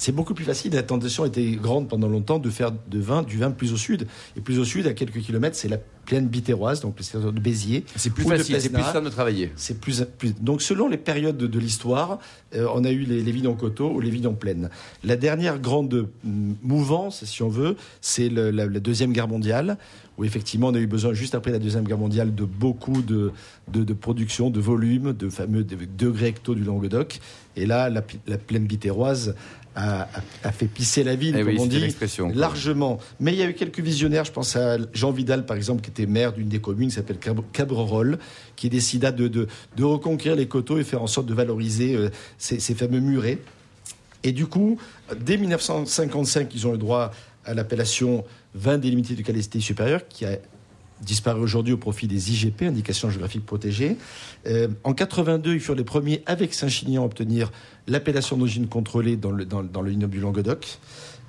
C'est 0.00 0.12
beaucoup 0.12 0.32
plus 0.32 0.46
facile. 0.46 0.72
La 0.72 0.82
tentation 0.82 1.26
était 1.26 1.44
grande 1.52 1.86
pendant 1.86 2.08
longtemps 2.08 2.38
de 2.38 2.48
faire 2.48 2.72
de 2.72 2.98
vin, 2.98 3.22
du 3.22 3.36
vin 3.36 3.50
plus 3.50 3.74
au 3.74 3.76
sud. 3.76 4.06
Et 4.34 4.40
plus 4.40 4.58
au 4.58 4.64
sud, 4.64 4.86
à 4.86 4.94
quelques 4.94 5.20
kilomètres, 5.20 5.56
c'est 5.56 5.68
la 5.68 5.76
plaine 6.06 6.26
bitéroise, 6.26 6.80
donc 6.80 6.94
le 6.96 7.02
secteur 7.04 7.34
de 7.34 7.38
Béziers. 7.38 7.84
C'est 7.96 8.08
plus 8.08 8.24
facile, 8.24 8.58
c'est 8.62 8.70
plus 8.72 8.82
simple 8.82 9.04
de 9.04 9.10
travailler. 9.10 9.52
C'est 9.56 9.78
plus, 9.78 10.02
plus- 10.16 10.34
Donc, 10.40 10.62
selon 10.62 10.88
les 10.88 10.96
périodes 10.96 11.36
de, 11.36 11.46
de 11.46 11.58
l'histoire, 11.58 12.18
euh, 12.54 12.66
on 12.74 12.82
a 12.84 12.90
eu 12.90 13.00
les, 13.00 13.20
les 13.22 13.30
vignes 13.30 13.48
en 13.48 13.54
coteau 13.54 13.90
ou 13.90 14.00
les 14.00 14.08
vignes 14.08 14.26
en 14.28 14.32
plaine. 14.32 14.70
La 15.04 15.16
dernière 15.16 15.58
grande 15.58 16.08
mm, 16.24 16.52
mouvance, 16.62 17.26
si 17.26 17.42
on 17.42 17.50
veut, 17.50 17.76
c'est 18.00 18.30
la, 18.30 18.50
la 18.52 18.80
Deuxième 18.80 19.12
Guerre 19.12 19.28
mondiale, 19.28 19.76
où 20.16 20.24
effectivement 20.24 20.68
on 20.68 20.74
a 20.74 20.78
eu 20.80 20.86
besoin, 20.86 21.12
juste 21.12 21.34
après 21.34 21.52
la 21.52 21.58
Deuxième 21.58 21.84
Guerre 21.84 21.98
mondiale, 21.98 22.34
de 22.34 22.44
beaucoup 22.44 23.02
de, 23.02 23.32
de, 23.70 23.84
de 23.84 23.92
production, 23.92 24.48
de 24.48 24.60
volume, 24.60 25.12
de 25.12 25.28
fameux 25.28 25.62
de- 25.62 25.76
degrés 25.98 26.28
hecto 26.28 26.54
du 26.54 26.64
Languedoc. 26.64 27.20
Et 27.56 27.66
là, 27.66 27.90
la, 27.90 28.02
la 28.26 28.38
plaine 28.38 28.64
bitéroise 28.64 29.34
a, 29.76 30.06
fait 30.52 30.66
pisser 30.66 31.04
la 31.04 31.14
ville, 31.14 31.34
Eh 31.36 31.40
comme 31.42 31.48
oui, 31.52 31.56
on 31.60 31.66
dit, 31.66 31.94
largement. 32.34 32.98
Mais 33.20 33.32
il 33.32 33.38
y 33.38 33.42
a 33.42 33.46
eu 33.48 33.54
quelques 33.54 33.80
visionnaires, 33.80 34.24
je 34.24 34.32
pense 34.32 34.56
à 34.56 34.76
Jean 34.92 35.12
Vidal, 35.12 35.46
par 35.46 35.56
exemple, 35.56 35.80
qui 35.82 35.90
était 35.90 36.06
maire 36.06 36.32
d'une 36.32 36.48
des 36.48 36.60
communes 36.60 36.88
qui 36.88 36.94
s'appelle 36.96 37.18
Cab- 37.18 37.40
Cabrerolles, 37.52 38.18
qui 38.56 38.68
décida 38.68 39.12
de, 39.12 39.28
de, 39.28 39.46
de 39.76 39.84
reconquérir 39.84 40.36
les 40.36 40.46
coteaux 40.48 40.78
et 40.78 40.84
faire 40.84 41.02
en 41.02 41.06
sorte 41.06 41.26
de 41.26 41.34
valoriser 41.34 41.94
euh, 41.94 42.10
ces, 42.38 42.58
ces 42.60 42.74
fameux 42.74 43.00
murets. 43.00 43.38
Et 44.24 44.32
du 44.32 44.46
coup, 44.46 44.78
dès 45.18 45.36
1955, 45.36 46.54
ils 46.54 46.66
ont 46.66 46.72
le 46.72 46.78
droit 46.78 47.10
à 47.44 47.54
l'appellation 47.54 48.24
vin 48.54 48.76
délimité 48.76 49.14
de 49.14 49.22
qualité 49.22 49.60
supérieure, 49.60 50.02
qui 50.08 50.26
a 50.26 50.36
disparu 51.02 51.40
aujourd'hui 51.40 51.72
au 51.72 51.78
profit 51.78 52.06
des 52.06 52.32
IGP, 52.32 52.62
indications 52.62 53.10
géographiques 53.10 53.46
protégées. 53.46 53.96
Euh, 54.46 54.68
en 54.84 54.92
82, 54.92 55.54
ils 55.54 55.60
furent 55.60 55.74
les 55.74 55.84
premiers, 55.84 56.22
avec 56.26 56.54
Saint-Chinian, 56.54 57.02
à 57.02 57.06
obtenir 57.06 57.50
l'appellation 57.86 58.36
d'origine 58.36 58.68
contrôlée 58.68 59.16
dans 59.16 59.30
le, 59.30 59.44
dans, 59.44 59.62
dans 59.62 59.82
le 59.82 59.90
du 59.94 60.20
Languedoc. 60.20 60.78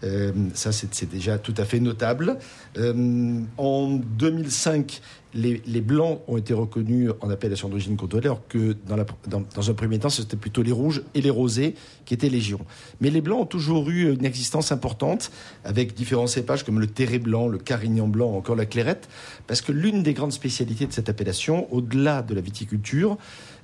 Euh, 0.04 0.32
ça, 0.54 0.72
c'est 0.72 0.94
c'est 0.94 1.10
déjà 1.10 1.38
tout 1.38 1.54
à 1.58 1.66
fait 1.66 1.80
notable. 1.80 2.38
Euh, 2.78 3.42
en 3.58 4.00
2005, 4.18 5.02
les, 5.34 5.82
blancs 5.82 6.22
ont 6.28 6.38
été 6.38 6.54
reconnus 6.54 7.12
en 7.22 7.30
appellation 7.30 7.70
d'origine 7.70 7.96
contrôlée, 7.96 8.26
alors 8.26 8.48
que 8.48 8.76
dans, 8.88 8.96
la- 8.96 9.06
un 9.36 9.74
premier 9.74 10.00
temps, 10.00 10.10
c'était 10.10 10.38
plutôt 10.38 10.62
les 10.62 10.72
rouges 10.72 11.04
et 11.16 11.22
les 11.22 11.30
rosés 11.30 11.76
qui 12.06 12.14
étaient 12.14 12.30
légion. 12.30 12.60
Mais 13.00 13.10
les 13.10 13.22
blancs 13.22 13.42
ont 13.42 13.46
toujours 13.46 13.90
eu 13.90 14.14
une 14.14 14.26
existence 14.26 14.72
importante, 14.72 15.32
avec 15.64 15.94
différents 15.94 16.28
cépages 16.28 16.64
comme 16.64 16.80
le 16.80 16.88
terré 16.88 17.20
blanc, 17.20 17.48
le 17.48 17.58
carignan 17.58 18.08
blanc, 18.08 18.36
encore 18.36 18.56
la 18.56 18.66
clairette, 18.66 19.08
parce 19.48 19.62
que 19.62 19.72
l'une 19.72 20.04
des 20.04 20.14
grandes 20.14 20.34
spécialités 20.34 20.86
de 20.86 20.94
cette 20.94 21.10
appellation, 21.10 21.72
au-delà 21.74 22.22
de 22.22 22.34
la 22.34 22.42
viticulture 22.42 23.18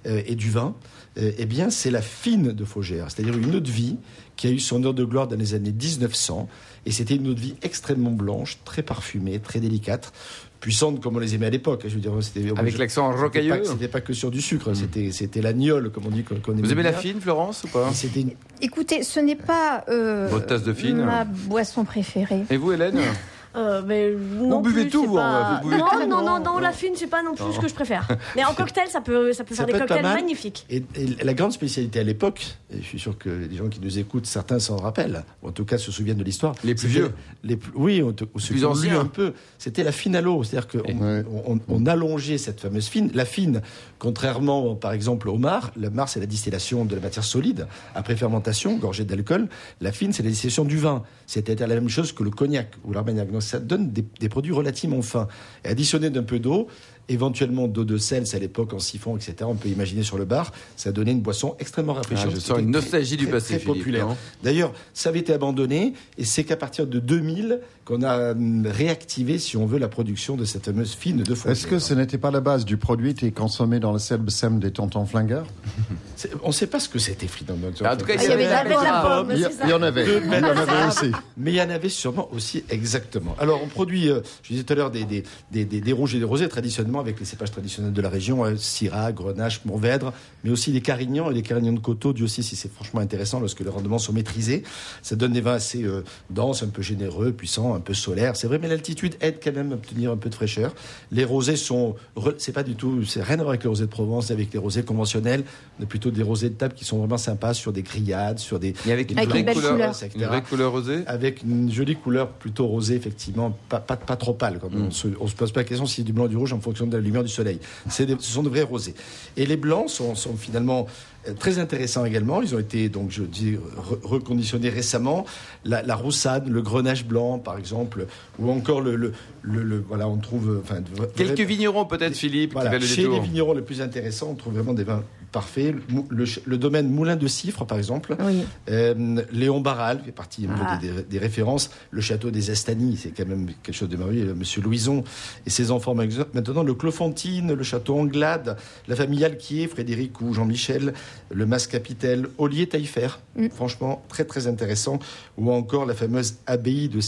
euh, 0.05 0.21
et 0.25 0.35
du 0.35 0.49
vin, 0.49 0.75
euh, 1.17 1.31
eh 1.37 1.45
bien, 1.45 1.69
c'est 1.69 1.91
la 1.91 2.01
fine 2.01 2.51
de 2.53 2.65
Faugère, 2.65 3.09
c'est-à-dire 3.09 3.37
une 3.37 3.55
eau 3.55 3.59
de 3.59 3.71
vie 3.71 3.97
qui 4.35 4.47
a 4.47 4.51
eu 4.51 4.59
son 4.59 4.83
heure 4.83 4.93
de 4.93 5.03
gloire 5.03 5.27
dans 5.27 5.35
les 5.35 5.55
années 5.55 5.71
1900. 5.71 6.47
Et 6.85 6.91
c'était 6.91 7.15
une 7.15 7.27
eau 7.27 7.33
de 7.33 7.39
vie 7.39 7.55
extrêmement 7.63 8.11
blanche, 8.11 8.59
très 8.63 8.83
parfumée, 8.83 9.39
très 9.39 9.59
délicate, 9.59 10.13
puissante 10.59 11.01
comme 11.01 11.15
on 11.15 11.19
les 11.19 11.35
aimait 11.35 11.47
à 11.47 11.49
l'époque. 11.49 11.83
Je 11.87 11.93
veux 11.93 11.99
dire, 12.01 12.11
c'était 12.21 12.51
Avec 12.57 12.77
l'accent 12.77 13.11
rocailleux. 13.11 13.61
c'était 13.63 13.87
pas 13.87 14.01
que 14.01 14.13
sur 14.13 14.31
du 14.31 14.41
sucre, 14.41 14.73
c'était 14.73 15.11
c'était 15.11 15.41
l'agnole, 15.41 15.91
comme 15.91 16.05
on 16.07 16.09
dit. 16.09 16.23
qu'on- 16.23 16.53
Vous 16.53 16.71
aimez 16.71 16.83
la 16.83 16.93
fine, 16.93 17.19
Florence, 17.21 17.63
ou 17.63 17.67
pas 17.67 17.89
Et 17.91 17.93
C'était 17.93 18.21
une- 18.21 18.31
Écoutez, 18.61 19.03
ce 19.03 19.19
n'est 19.19 19.35
pas 19.35 19.85
euh, 19.89 20.27
Votre 20.29 20.47
tasse 20.47 20.63
de 20.63 20.73
fine 20.73 20.97
ma 21.03 21.23
boisson 21.25 21.85
préférée. 21.85 22.43
Et 22.49 22.57
vous, 22.57 22.71
Hélène? 22.71 22.99
Euh, 23.57 23.81
mais 23.85 24.11
non 24.11 24.57
Vous 24.57 24.61
buvez 24.61 24.81
plus, 24.83 24.91
tout, 24.91 25.05
vous, 25.05 25.15
pas- 25.15 25.59
vous 25.63 25.69
buvez 25.69 25.81
non, 25.81 25.87
tout 25.89 26.07
non, 26.07 26.21
non, 26.23 26.39
non, 26.39 26.59
la 26.59 26.71
fine, 26.71 26.93
c'est 26.95 27.07
pas 27.07 27.23
non 27.23 27.33
plus 27.33 27.53
ce 27.53 27.59
que 27.59 27.67
je 27.67 27.73
préfère. 27.73 28.07
Mais 28.35 28.45
en 28.45 28.53
cocktail, 28.53 28.87
ça 28.87 29.01
peut, 29.01 29.33
ça 29.33 29.43
peut 29.43 29.55
Ça 29.55 29.65
faire 29.65 29.73
des 29.73 29.73
peut 29.73 29.79
cocktails 29.87 30.03
magnifiques. 30.03 30.65
Et, 30.69 30.83
et 30.95 31.23
la 31.23 31.33
grande 31.33 31.51
spécialité 31.53 31.99
à 31.99 32.03
l'époque, 32.03 32.45
et 32.71 32.77
je 32.77 32.85
suis 32.85 32.99
sûr 32.99 33.17
que 33.17 33.29
les 33.29 33.55
gens 33.57 33.67
qui 33.67 33.79
nous 33.81 33.97
écoutent, 33.97 34.25
certains 34.27 34.59
s'en 34.59 34.77
rappellent, 34.77 35.23
ou 35.41 35.47
en 35.47 35.51
tout 35.51 35.65
cas 35.65 35.77
se 35.77 35.91
souviennent 35.91 36.17
de 36.17 36.23
l'histoire. 36.23 36.53
Les 36.63 36.75
plus 36.75 36.87
vieux. 36.87 37.11
les 37.43 37.57
plus, 37.57 37.71
Oui, 37.75 38.01
ou, 38.01 38.09
ou 38.09 38.39
ceux 38.39 38.49
Plus 38.53 38.59
qui 38.59 38.65
ont 38.65 38.73
lu 38.73 38.79
anciens. 38.89 38.99
un 39.01 39.05
peu. 39.05 39.33
C'était 39.57 39.83
la 39.83 39.91
fine 39.91 40.15
à 40.15 40.21
l'eau, 40.21 40.43
c'est-à-dire 40.43 40.67
qu'on 40.67 40.97
Ouais. 40.97 41.23
on, 41.47 41.59
on 41.67 41.85
allongeait 41.85 42.37
cette 42.37 42.59
fameuse 42.61 42.87
fine. 42.87 43.09
La 43.13 43.25
fine, 43.25 43.61
contrairement 43.99 44.75
par 44.75 44.91
exemple 44.91 45.29
au 45.29 45.37
mar, 45.37 45.71
le 45.75 45.89
mar 45.89 46.09
c'est 46.09 46.19
la 46.19 46.25
distillation 46.25 46.85
de 46.85 46.95
la 46.95 47.01
matière 47.01 47.23
solide 47.23 47.67
après 47.95 48.15
fermentation, 48.15 48.77
gorgée 48.77 49.05
d'alcool. 49.05 49.47
La 49.81 49.91
fine 49.91 50.13
c'est 50.13 50.23
la 50.23 50.29
distillation 50.29 50.65
du 50.65 50.77
vin. 50.77 51.03
C'était 51.25 51.55
la 51.55 51.67
même 51.67 51.89
chose 51.89 52.11
que 52.11 52.23
le 52.23 52.29
cognac 52.29 52.71
ou 52.83 52.93
l'armagnac. 52.93 53.31
Donc 53.31 53.43
ça 53.43 53.59
donne 53.59 53.91
des, 53.91 54.29
produits 54.29 54.53
relativement 54.53 55.01
fins. 55.01 55.27
Et 55.63 55.69
additionné 55.69 56.09
d'un 56.09 56.23
peu 56.23 56.39
d'eau, 56.39 56.67
éventuellement 57.09 57.67
d'eau 57.67 57.83
de 57.85 57.97
sel, 57.97 58.27
c'est 58.27 58.37
à 58.37 58.39
l'époque 58.39 58.73
en 58.73 58.79
siphon, 58.79 59.15
etc. 59.15 59.35
On 59.43 59.55
peut 59.55 59.69
imaginer 59.69 60.03
sur 60.03 60.17
le 60.17 60.25
bar, 60.25 60.51
ça 60.75 60.91
donnait 60.91 61.11
une 61.11 61.21
boisson 61.21 61.55
extrêmement 61.59 61.93
rafraîchissante. 61.93 62.31
Ah, 62.33 62.35
je 62.35 62.39
sens 62.41 62.59
une 62.59 62.71
très, 62.71 62.81
nostalgie 62.81 63.17
du 63.17 63.23
très, 63.25 63.33
passé, 63.33 63.45
Très 63.55 63.59
Philippe, 63.59 63.77
populaire. 63.77 64.07
D'ailleurs, 64.43 64.73
ça 64.93 65.09
avait 65.09 65.19
été 65.19 65.33
abandonné 65.33 65.93
et 66.17 66.25
c'est 66.25 66.43
qu'à 66.43 66.57
partir 66.57 66.87
de 66.87 66.99
2000 66.99 67.59
qu'on 67.85 68.01
a 68.03 68.31
hum, 68.31 68.67
réactivé, 68.67 69.39
si 69.39 69.55
on 69.55 69.65
veut, 69.65 69.77
la 69.79 69.87
production 69.87 70.35
de 70.35 70.43
cette 70.43 70.65
fameuse 70.65 70.93
fine 70.93 71.23
de 71.23 71.35
foie. 71.35 71.51
Est-ce 71.51 71.67
que 71.67 71.79
ce 71.79 71.93
n'était 71.93 72.17
pas 72.17 72.31
la 72.31 72.41
base 72.41 72.65
du 72.65 72.75
produit 72.77 73.13
qui 73.13 73.25
est 73.25 73.31
consommé 73.31 73.79
dans 73.79 73.93
le 73.93 73.99
célèbre 73.99 74.29
SEM 74.29 74.59
des 74.59 74.71
tontons 74.71 75.05
flingueurs? 75.05 75.47
On 76.43 76.47
ne 76.47 76.53
sait 76.53 76.67
pas 76.67 76.79
ce 76.79 76.89
que 76.89 76.99
c'était, 76.99 77.27
Frida. 77.27 77.53
En 77.53 77.71
tout 77.71 77.83
cas, 77.83 78.15
Ah, 78.17 78.23
il 78.23 78.29
y 78.29 78.31
avait 78.31 78.49
la- 78.49 79.01
pomme, 79.01 79.31
Il 79.31 79.69
y, 79.69 79.73
en 79.73 79.81
avait. 79.81 80.05
Il 80.05 80.33
y 80.33 80.35
en 80.35 80.43
avait 80.43 80.87
aussi. 80.87 81.11
Mais 81.37 81.51
il 81.51 81.55
y 81.55 81.61
en 81.61 81.69
avait 81.69 81.89
sûrement 81.89 82.27
aussi, 82.33 82.63
exactement. 82.69 83.35
Alors, 83.39 83.61
on 83.63 83.67
produit, 83.67 84.09
euh, 84.09 84.21
je 84.43 84.49
disais 84.49 84.63
tout 84.63 84.73
à 84.73 84.75
l'heure, 84.75 84.91
des, 84.91 85.05
des, 85.05 85.23
des, 85.51 85.63
des- 85.65 85.79
des 85.81 85.91
rouges 85.93 86.15
et 86.15 86.19
des 86.19 86.25
rosés, 86.25 86.47
traditionnellement, 86.49 86.96
avec 86.99 87.19
les 87.19 87.25
cépages 87.25 87.51
traditionnels 87.51 87.93
de 87.93 88.01
la 88.01 88.09
région, 88.09 88.45
euh, 88.45 88.55
Syrah, 88.57 89.11
Grenache, 89.11 89.63
Mourvèdre, 89.65 90.13
mais 90.43 90.49
aussi 90.49 90.71
des 90.71 90.81
Carignans 90.81 91.31
et 91.31 91.33
des 91.33 91.41
Carignans 91.41 91.73
de 91.73 91.79
coteau, 91.79 92.13
Dieu 92.13 92.25
aussi, 92.25 92.43
si 92.43 92.55
c'est 92.55 92.71
franchement 92.71 92.99
intéressant, 93.01 93.39
lorsque 93.39 93.59
les 93.61 93.69
rendements 93.69 93.99
sont 93.99 94.13
maîtrisés. 94.13 94.63
Ça 95.01 95.15
donne 95.15 95.33
des 95.33 95.41
vins 95.41 95.53
assez 95.53 95.83
euh, 95.83 96.03
denses, 96.29 96.63
un 96.63 96.67
peu 96.67 96.81
généreux, 96.81 97.31
puissants, 97.31 97.73
un 97.75 97.79
peu 97.79 97.93
solaires. 97.93 98.35
C'est 98.35 98.47
vrai, 98.47 98.59
mais 98.59 98.67
l'altitude 98.67 99.15
aide 99.21 99.39
quand 99.43 99.53
même 99.53 99.71
à 99.71 99.75
obtenir 99.75 100.11
un 100.11 100.17
peu 100.17 100.29
de 100.29 100.35
fraîcheur. 100.35 100.73
Les 101.11 101.25
rosés 101.25 101.55
sont, 101.55 101.95
c'est 102.37 102.51
pas 102.53 102.63
du 102.63 102.75
tout, 102.75 103.03
c'est 103.03 103.21
rien 103.23 103.35
à 103.35 103.43
voir 103.43 103.49
avec 103.49 103.63
les 103.63 103.69
rosés 103.69 103.85
de 103.85 103.89
Provence, 103.89 104.31
avec 104.31 104.51
les 104.53 104.59
rosés 104.59 104.83
conventionnels. 104.83 105.43
On 105.79 105.83
a 105.83 105.85
plutôt 105.85 106.11
des 106.11 106.23
rosés 106.23 106.49
de 106.49 106.55
table 106.55 106.73
qui 106.73 106.85
sont 106.85 106.97
vraiment 106.97 107.17
sympas 107.17 107.53
sur 107.53 107.71
des 107.71 107.83
grillades, 107.83 108.39
sur 108.39 108.59
des, 108.59 108.73
Et 108.87 108.91
avec 108.91 109.11
une 109.11 109.17
Avec 109.17 109.29
vraie 109.29 109.39
une 109.39 109.45
belle 109.45 109.55
couleur, 109.55 109.71
couleur. 109.73 109.89
etc. 109.91 110.09
une 110.15 110.25
vraie 110.25 110.41
couleur 110.43 110.71
rosée. 110.71 111.03
avec 111.05 111.43
une 111.43 111.71
jolie 111.71 111.95
couleur 111.95 112.29
plutôt 112.29 112.67
rosée, 112.67 112.95
effectivement, 112.95 113.55
pas, 113.69 113.79
pas, 113.79 113.95
pas 113.97 114.15
trop 114.15 114.33
pâle. 114.33 114.59
Comme 114.59 114.87
On 114.87 114.91
se, 114.91 115.07
on 115.19 115.27
se 115.27 115.35
pose 115.35 115.51
pas 115.51 115.59
la 115.59 115.65
question 115.65 115.85
si 115.85 115.95
c'est 115.97 116.03
du 116.03 116.13
blanc 116.13 116.25
ou 116.25 116.29
du 116.29 116.37
rouge 116.37 116.53
en 116.53 116.59
fonction 116.59 116.86
de 116.89 116.97
la 116.97 117.03
lumière 117.03 117.23
du 117.23 117.29
soleil. 117.29 117.59
Des- 117.97 118.15
ce 118.19 118.31
sont 118.31 118.43
de 118.43 118.49
vrais 118.49 118.61
rosés. 118.63 118.93
Et 119.35 119.45
les 119.45 119.57
blancs 119.57 119.89
sont, 119.89 120.15
sont 120.15 120.35
finalement 120.35 120.87
euh, 121.27 121.33
très 121.33 121.59
intéressants 121.59 122.05
également. 122.05 122.41
Ils 122.41 122.55
ont 122.55 122.59
été, 122.59 122.89
donc, 122.89 123.11
je 123.11 123.23
dis, 123.23 123.53
re- 123.55 123.99
reconditionnés 124.03 124.69
récemment. 124.69 125.25
La, 125.65 125.81
la 125.83 125.95
roussade, 125.95 126.47
le 126.47 126.61
grenache 126.61 127.05
blanc, 127.05 127.39
par 127.39 127.57
exemple, 127.57 128.07
ou 128.39 128.49
encore 128.51 128.81
le, 128.81 128.95
le, 128.95 129.11
le- 129.41 129.63
le- 129.63 129.83
voilà, 129.87 130.07
on 130.07 130.17
trouve, 130.17 130.49
euh, 130.49 130.61
enfin, 130.63 130.81
Quelques 131.15 131.41
vignerons 131.41 131.85
peut-être, 131.85 132.15
Philippe, 132.15 132.53
voilà, 132.53 132.71
qui 132.71 132.79
le 132.79 132.85
chez 132.85 133.01
détour. 133.03 133.15
les 133.15 133.21
vignerons 133.21 133.53
les 133.53 133.61
plus 133.61 133.81
intéressants, 133.81 134.29
on 134.31 134.35
trouve 134.35 134.53
vraiment 134.53 134.73
des 134.73 134.83
vins 134.83 135.03
parfaits. 135.31 135.75
Le, 136.09 136.57
domaine 136.57 136.89
Moulin 136.89 137.15
de 137.15 137.27
Cifre, 137.27 137.65
par 137.65 137.77
exemple. 137.77 138.15
Oui. 138.19 138.43
Euh, 138.69 139.21
Léon 139.31 139.59
Barral 139.61 140.01
fait 140.03 140.11
partie 140.11 140.45
un 140.45 140.49
peu 140.55 140.61
Ah. 140.65 140.77
des, 140.77 140.89
des- 140.91 141.03
des 141.03 141.19
références. 141.19 141.69
Le 141.91 142.01
château 142.01 142.31
des 142.31 142.51
Estanies, 142.51 142.97
c'est 142.97 143.09
quand 143.11 143.27
même 143.27 143.47
quelque 143.63 143.75
chose 143.75 143.89
de 143.89 143.97
merveilleux. 143.97 144.33
Monsieur 144.33 144.61
Louison 144.61 145.03
et 145.45 145.49
ses 145.49 145.71
enfants. 145.71 145.95
Maintenant, 145.95 146.63
le 146.63 146.73
Clofontine, 146.73 147.53
le 147.53 147.63
château 147.63 147.97
Anglade, 147.99 148.57
la 148.87 148.95
famille 148.95 149.23
Alquier, 149.25 149.67
Frédéric 149.67 150.21
ou 150.21 150.33
Jean-Michel, 150.33 150.93
le 151.31 151.45
Mas 151.45 151.67
Capitel, 151.67 152.27
Ollier 152.37 152.67
Taillefer. 152.67 153.09
Franchement, 153.53 154.03
très 154.09 154.25
très 154.25 154.47
intéressant. 154.47 154.99
Ou 155.37 155.51
encore 155.51 155.85
la 155.85 155.93
fameuse 155.93 156.35
abbaye 156.47 156.89
de 156.89 156.99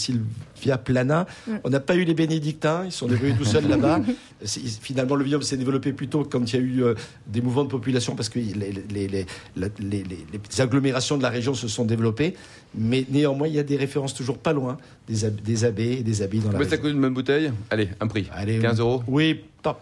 Sylvia 0.60 0.78
Plana. 0.78 1.26
On 1.64 1.70
n'a 1.70 1.80
pas 1.80 1.96
eu 1.96 2.04
les 2.04 2.14
bénédictins, 2.14 2.84
ils 2.86 2.92
sont 2.92 3.08
débrouillés 3.08 3.34
tout 3.36 3.46
seuls 3.46 3.68
là-bas. 3.68 4.02
Finalement, 4.82 5.16
le 5.16 5.24
vignoble 5.24 5.44
s'est 5.44 5.58
développé 5.58 5.94
plutôt 5.94 6.24
quand 6.24 6.52
il 6.52 6.56
y 6.56 6.60
a 6.60 6.62
eu 6.62 6.84
euh, 6.84 6.94
des 7.28 7.42
mouvements 7.42 7.64
de 7.64 7.70
population 7.70 8.16
parce 8.16 8.30
que 8.30 8.40
les, 8.40 8.54
les- 8.54 9.08
les- 9.08 9.26
la- 9.56 9.68
les- 9.80 10.04
les- 10.04 10.26
les 10.34 10.62
agglomérations 10.62 11.18
de 11.18 11.24
la 11.24 11.30
région 11.30 11.54
se 11.54 11.68
sont 11.68 11.86
développées. 11.86 12.36
Mais 12.78 13.06
néanmoins, 13.10 13.48
il 13.48 13.56
y 13.56 13.60
a 13.60 13.64
des 13.64 13.78
références 13.78 14.14
toujours 14.14 14.38
pas 14.38 14.54
loin 14.54 14.78
des, 15.08 15.26
ab- 15.26 15.42
des 15.42 15.66
abbés 15.66 15.94
et 16.00 16.04
des 16.04 16.22
abbayes 16.22 16.40
dans 16.42 16.52
la 16.52 16.60
Mais 16.60 16.66
ça 16.66 16.72
région. 16.72 16.84
coûte 16.84 16.92
une 16.94 17.00
même 17.00 17.14
bouteille? 17.14 17.52
Allez, 17.70 17.90
un 18.00 18.08
prix. 18.08 18.28
Allez, 18.32 18.60
15 18.60 18.80
euros. 18.80 19.02
Oui, 19.08 19.42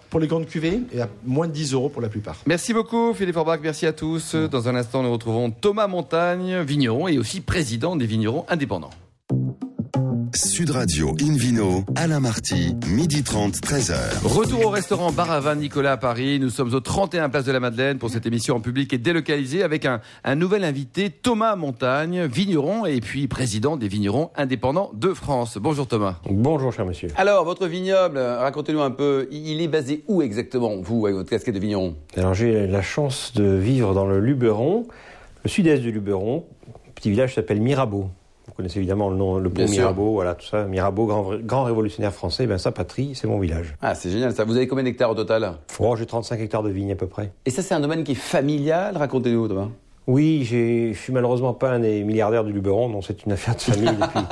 pour 0.10 0.20
les 0.20 0.28
grandes 0.28 0.48
cuvées, 0.48 0.80
et 0.94 1.02
à 1.02 1.10
moins 1.26 1.48
de 1.48 1.52
10 1.54 1.74
euros 1.74 1.90
pour 1.90 2.02
la 2.02 2.10
plupart. 2.10 2.38
Merci 2.48 2.74
beaucoup 2.74 3.14
Philippe 3.14 3.36
Forbach, 3.36 3.60
merci 3.62 3.86
à 3.86 3.94
tous. 3.94 4.34
Dans 4.36 4.68
un 4.70 4.76
instant, 4.76 5.04
nous 5.04 5.12
retrouvons 5.12 5.52
Thomas 5.52 5.88
Montagne, 5.88 6.62
vigneron 6.62 7.08
et 7.08 7.18
aussi 7.20 7.42
président 7.42 7.96
des 7.96 8.06
vignerons 8.08 8.46
indépendants. 8.50 8.90
Sud 10.36 10.72
Radio 10.72 11.16
Invino, 11.22 11.84
Alain 11.96 12.20
Marty, 12.20 12.76
midi 12.88 13.24
30, 13.24 13.56
13h. 13.56 14.24
Retour 14.24 14.66
au 14.66 14.70
restaurant 14.70 15.12
Bar 15.12 15.32
à 15.32 15.40
Vin 15.40 15.56
Nicolas 15.56 15.94
à 15.94 15.98
Paris. 15.98 16.40
Nous 16.40 16.50
sommes 16.50 16.74
au 16.74 16.80
31 16.80 17.30
Place 17.30 17.46
de 17.46 17.52
la 17.52 17.60
Madeleine 17.60 17.98
pour 17.98 18.10
cette 18.10 18.26
émission 18.26 18.56
en 18.56 18.60
public 18.60 18.92
et 18.94 18.98
délocalisée 18.98 19.64
avec 19.64 19.86
un, 19.86 20.02
un 20.24 20.36
nouvel 20.36 20.64
invité, 20.64 21.10
Thomas 21.10 21.56
Montagne, 21.56 22.26
vigneron 22.26 22.86
et 22.86 23.00
puis 23.00 23.28
président 23.28 23.78
des 23.78 23.88
vignerons 23.88 24.32
indépendants 24.36 24.92
de 24.94 25.14
France. 25.14 25.58
Bonjour 25.60 25.88
Thomas. 25.88 26.20
Bonjour, 26.30 26.74
cher 26.74 26.86
monsieur. 26.86 27.10
Alors, 27.16 27.46
votre 27.46 27.68
vignoble, 27.68 28.18
racontez-nous 28.18 28.82
un 28.82 28.92
peu, 28.92 29.28
il 29.32 29.62
est 29.62 29.68
basé 29.68 30.04
où 30.08 30.22
exactement, 30.22 30.76
vous, 30.82 31.06
avec 31.06 31.18
votre 31.18 31.30
casquette 31.30 31.56
de 31.56 31.60
vigneron? 31.60 31.96
Alors, 32.16 32.34
j'ai 32.34 32.68
la 32.68 32.82
chance 32.82 33.34
de 33.36 33.44
vivre 33.56 33.94
dans 33.94 34.06
le 34.06 34.20
Luberon, 34.20 34.88
le 35.44 35.50
sud-est 35.50 35.82
du 35.82 35.92
Luberon. 35.92 36.46
Un 36.68 36.92
petit 36.96 37.12
village 37.12 37.30
qui 37.30 37.36
s'appelle 37.36 37.62
Mirabeau. 37.62 38.10
Vous 38.58 38.64
connaissez 38.64 38.80
évidemment 38.80 39.12
le 39.12 39.16
nom, 39.16 39.38
le 39.38 39.50
Bien 39.50 39.66
pont 39.68 39.72
sûr. 39.72 39.82
Mirabeau, 39.84 40.12
voilà, 40.14 40.34
tout 40.34 40.48
ça. 40.48 40.64
Mirabeau, 40.64 41.06
grand, 41.06 41.36
grand 41.44 41.64
révolutionnaire 41.66 42.12
français. 42.12 42.48
Ben, 42.48 42.58
sa 42.58 42.72
patrie, 42.72 43.12
c'est 43.14 43.28
mon 43.28 43.38
village. 43.38 43.76
Ah, 43.84 43.94
c'est 43.94 44.10
génial 44.10 44.34
ça. 44.34 44.46
Vous 44.46 44.58
avez 44.58 44.68
combien 44.68 44.84
d'hectares 44.84 45.12
au 45.12 45.14
total? 45.14 45.58
Oh, 45.78 45.96
j'ai 45.96 46.08
35 46.08 46.40
hectares 46.40 46.64
de 46.64 46.72
vignes 46.72 46.92
à 46.92 46.96
peu 46.96 47.06
près. 47.06 47.32
Et 47.46 47.52
ça, 47.52 47.62
c'est 47.62 47.76
un 47.76 47.80
domaine 47.80 48.04
qui 48.04 48.14
est 48.14 48.16
familial, 48.16 48.98
racontez-nous 48.98 49.48
Thomas. 49.48 49.68
Oui, 50.08 50.44
je 50.44 50.92
suis 50.94 51.14
malheureusement 51.14 51.54
pas 51.54 51.70
un 51.70 51.82
des 51.82 52.04
milliardaires 52.04 52.44
du 52.44 52.52
Luberon, 52.52 52.90
non, 52.90 53.04
c'est 53.04 53.28
une 53.28 53.34
affaire 53.34 53.56
de 53.56 53.62
famille 53.62 53.86
depuis, 54.02 54.26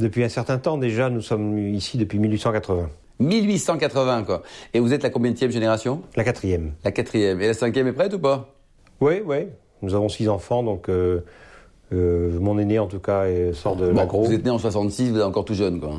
depuis 0.00 0.24
un 0.24 0.28
certain 0.28 0.58
temps 0.58 0.76
déjà. 0.76 1.08
Nous 1.08 1.20
sommes 1.20 1.56
ici 1.56 1.96
depuis 1.96 2.18
1880. 2.18 2.88
1880 3.20 4.24
quoi. 4.24 4.42
Et 4.72 4.80
vous 4.80 4.92
êtes 4.92 5.04
la 5.04 5.10
combienième 5.10 5.52
génération? 5.52 6.02
La 6.16 6.24
quatrième. 6.24 6.72
La 6.82 6.90
quatrième. 6.90 7.40
Et 7.40 7.46
la 7.46 7.54
cinquième 7.54 7.86
est 7.86 7.92
prête 7.92 8.14
ou 8.14 8.18
pas? 8.18 8.52
Oui, 9.00 9.22
oui. 9.24 9.46
Nous 9.82 9.94
avons 9.94 10.08
six 10.08 10.28
enfants, 10.28 10.64
donc 10.64 10.88
euh, 10.88 11.20
euh, 11.94 12.38
mon 12.40 12.58
aîné 12.58 12.78
en 12.78 12.86
tout 12.86 12.98
cas 12.98 13.24
sort 13.52 13.76
de 13.76 13.88
Bon, 13.88 13.94
l'agro. 13.96 14.24
Vous 14.24 14.32
êtes 14.32 14.44
né 14.44 14.50
en 14.50 14.58
66, 14.58 15.10
vous 15.10 15.16
êtes 15.18 15.22
encore 15.24 15.44
tout 15.44 15.54
jeune 15.54 15.80
quoi. 15.80 15.92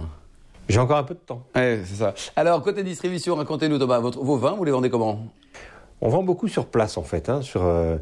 J'ai 0.67 0.79
encore 0.79 0.97
un 0.97 1.03
peu 1.03 1.13
de 1.13 1.19
temps. 1.19 1.43
Ouais, 1.55 1.79
c'est 1.85 1.95
ça. 1.95 2.13
Alors, 2.35 2.61
côté 2.63 2.83
distribution, 2.83 3.35
racontez-nous 3.35 3.77
Thomas, 3.77 3.99
votre- 3.99 4.23
vos 4.23 4.37
vins, 4.37 4.53
vous 4.55 4.63
les 4.63 4.71
vendez 4.71 4.89
comment? 4.89 5.19
On 6.01 6.09
vend 6.09 6.23
beaucoup 6.23 6.47
sur 6.47 6.65
place 6.65 6.97
en 6.97 7.03
fait, 7.03 7.29
hein, 7.29 7.41
sur, 7.43 7.63
euh, 7.63 7.97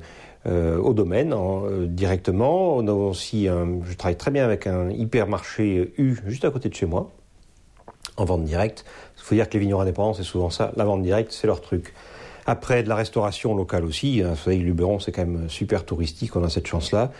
euh, 0.48 0.78
au 0.78 0.94
domaine 0.94 1.34
en, 1.34 1.66
euh, 1.66 1.86
directement. 1.88 2.78
On 2.78 2.88
a 2.88 2.92
aussi, 2.94 3.48
un- 3.50 3.80
je 3.84 3.94
travaille 3.96 4.16
très 4.16 4.32
bien 4.32 4.46
avec 4.46 4.66
un 4.66 4.90
hypermarché 4.90 5.94
U 5.98 6.16
juste 6.26 6.46
à 6.46 6.52
côté 6.52 6.70
de 6.70 6.74
chez 6.74 6.86
moi, 6.86 7.12
en 8.18 8.26
vente 8.26 8.44
directe. 8.46 8.86
Il 9.18 9.24
faut 9.24 9.36
dire 9.36 9.48
que 9.50 9.54
les 9.54 9.60
vignerons 9.60 9.82
indépendants, 9.82 10.14
c'est 10.14 10.24
souvent 10.24 10.50
ça, 10.50 10.72
la 10.78 10.86
vente 10.86 11.02
directe, 11.02 11.32
c'est 11.34 11.48
leur 11.48 11.60
truc. 11.62 11.94
Après, 12.46 12.84
de 12.84 12.90
la 12.90 12.96
restauration 12.96 13.56
locale 13.56 13.86
aussi. 13.86 14.22
hein, 14.22 14.30
Vous 14.32 14.36
savez, 14.44 14.58
Luberon, 14.58 15.00
c'est 15.00 15.12
quand 15.12 15.26
même 15.26 15.50
super 15.50 15.86
touristique, 15.86 16.36
on 16.36 16.44
a 16.44 16.50
cette 16.50 16.68
chance-là. 16.68 17.12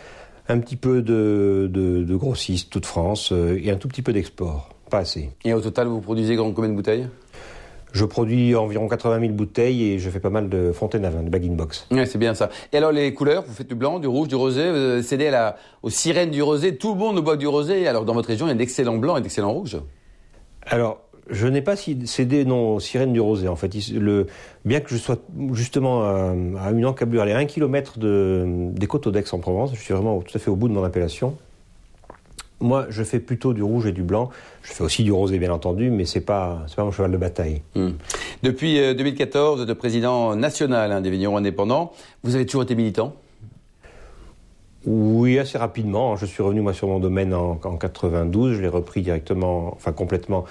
Un 0.48 0.58
petit 0.58 0.76
peu 0.76 1.00
de, 1.02 1.68
de, 1.72 2.02
de 2.02 2.16
grossistes, 2.16 2.70
toute 2.70 2.86
France, 2.86 3.32
euh, 3.32 3.58
et 3.62 3.70
un 3.70 3.76
tout 3.76 3.88
petit 3.88 4.02
peu 4.02 4.12
d'export. 4.12 4.70
Pas 4.90 4.98
assez. 4.98 5.30
Et 5.44 5.54
au 5.54 5.60
total, 5.60 5.86
vous 5.88 6.00
produisez 6.00 6.36
combien 6.36 6.68
de 6.68 6.74
bouteilles? 6.74 7.08
Je 7.92 8.04
produis 8.04 8.56
environ 8.56 8.88
80 8.88 9.20
000 9.20 9.32
bouteilles 9.34 9.84
et 9.84 9.98
je 10.00 10.10
fais 10.10 10.18
pas 10.18 10.28
mal 10.28 10.48
de 10.48 10.72
fontaines 10.72 11.04
à 11.04 11.10
vin, 11.10 11.22
de 11.22 11.30
bag-in-box. 11.30 11.86
Ouais, 11.92 12.06
c'est 12.06 12.18
bien 12.18 12.34
ça. 12.34 12.50
Et 12.72 12.76
alors, 12.76 12.90
les 12.90 13.14
couleurs, 13.14 13.44
vous 13.46 13.54
faites 13.54 13.68
du 13.68 13.76
blanc, 13.76 14.00
du 14.00 14.08
rouge, 14.08 14.26
du 14.26 14.34
rosé, 14.34 14.96
vous 14.96 15.02
cédez 15.02 15.28
à 15.28 15.30
la, 15.30 15.56
aux 15.84 15.90
sirènes 15.90 16.32
du 16.32 16.42
rosé. 16.42 16.76
Tout 16.76 16.94
le 16.94 16.98
monde 16.98 17.20
boit 17.22 17.36
du 17.36 17.46
rosé. 17.46 17.86
Alors, 17.86 18.04
dans 18.04 18.14
votre 18.14 18.26
région, 18.28 18.46
il 18.46 18.48
y 18.48 18.52
a 18.52 18.56
d'excellents 18.56 18.96
blancs 18.96 19.18
et 19.18 19.20
d'excellents 19.20 19.52
rouges. 19.52 19.78
Alors, 20.66 21.02
je 21.30 21.46
n'ai 21.46 21.62
pas 21.62 21.74
cédé 21.76 22.44
non 22.44 22.74
aux 22.74 22.80
sirènes 22.80 23.12
du 23.12 23.20
rosé. 23.20 23.48
En 23.48 23.56
fait, 23.56 23.72
le, 23.92 24.26
bien 24.64 24.80
que 24.80 24.90
je 24.90 24.96
sois 24.96 25.16
justement 25.52 26.02
à, 26.04 26.34
à 26.60 26.70
une 26.70 26.86
encablure, 26.86 27.22
à 27.22 27.26
1 27.26 27.46
km 27.46 27.98
de, 27.98 28.44
des 28.72 28.86
côtes 28.86 29.08
d'Aix-en-Provence, 29.08 29.70
je 29.74 29.80
suis 29.80 29.94
vraiment 29.94 30.20
tout 30.20 30.36
à 30.36 30.38
fait 30.38 30.50
au 30.50 30.56
bout 30.56 30.68
de 30.68 30.74
mon 30.74 30.84
appellation. 30.84 31.36
Moi, 32.60 32.86
je 32.88 33.02
fais 33.02 33.20
plutôt 33.20 33.52
du 33.52 33.62
rouge 33.62 33.86
et 33.86 33.92
du 33.92 34.02
blanc. 34.02 34.30
Je 34.62 34.72
fais 34.72 34.84
aussi 34.84 35.02
du 35.02 35.12
rosé, 35.12 35.38
bien 35.38 35.50
entendu, 35.50 35.90
mais 35.90 36.04
c'est 36.04 36.20
pas 36.20 36.64
pas 36.76 36.84
mon 36.84 36.90
cheval 36.90 37.10
de 37.10 37.16
bataille. 37.16 37.62
Hmm. 37.74 37.90
Depuis 38.42 38.78
euh, 38.78 38.94
2014, 38.94 39.56
vous 39.56 39.62
êtes 39.62 39.68
le 39.68 39.74
président 39.74 40.36
national 40.36 40.92
hein, 40.92 41.00
des 41.00 41.10
vignerons 41.10 41.36
indépendants. 41.36 41.92
Vous 42.22 42.36
avez 42.36 42.46
toujours 42.46 42.62
été 42.62 42.74
militant? 42.74 43.14
Oui, 44.86 45.38
assez 45.38 45.58
rapidement. 45.58 46.16
Je 46.16 46.26
suis 46.26 46.42
revenu 46.42 46.60
moi 46.60 46.74
sur 46.74 46.88
mon 46.88 47.00
domaine 47.00 47.34
en, 47.34 47.58
en 47.62 47.76
92. 47.76 48.56
Je 48.56 48.62
l'ai 48.62 48.68
repris 48.68 49.02
directement, 49.02 49.72
enfin 49.74 49.92
complètement 49.92 50.44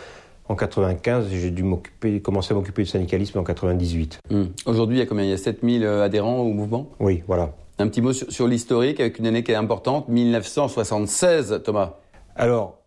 en 0.50 0.55
95. 0.55 1.27
J'ai 1.31 1.51
dû 1.51 1.63
m'occuper, 1.63 2.21
commencer 2.21 2.53
à 2.53 2.55
m'occuper 2.55 2.83
du 2.83 2.89
syndicalisme 2.89 3.39
en 3.39 3.43
98. 3.43 4.19
Hum. 4.31 4.50
Aujourd'hui, 4.65 4.97
il 4.97 5.00
y 5.00 5.03
a 5.03 5.05
combien? 5.05 5.23
Il 5.23 5.29
y 5.29 5.33
a 5.33 5.38
7000 5.38 5.85
adhérents 5.85 6.39
au 6.39 6.51
mouvement? 6.51 6.89
Oui, 7.00 7.23
voilà. 7.27 7.55
Un 7.79 7.88
petit 7.88 8.01
mot 8.01 8.13
sur, 8.13 8.31
sur 8.31 8.47
l'historique 8.47 9.00
avec 9.00 9.19
une 9.19 9.25
année 9.25 9.43
qui 9.43 9.51
est 9.51 9.55
importante, 9.55 10.07
1976, 10.07 11.62
Thomas. 11.63 11.95
Alors, 12.35 12.79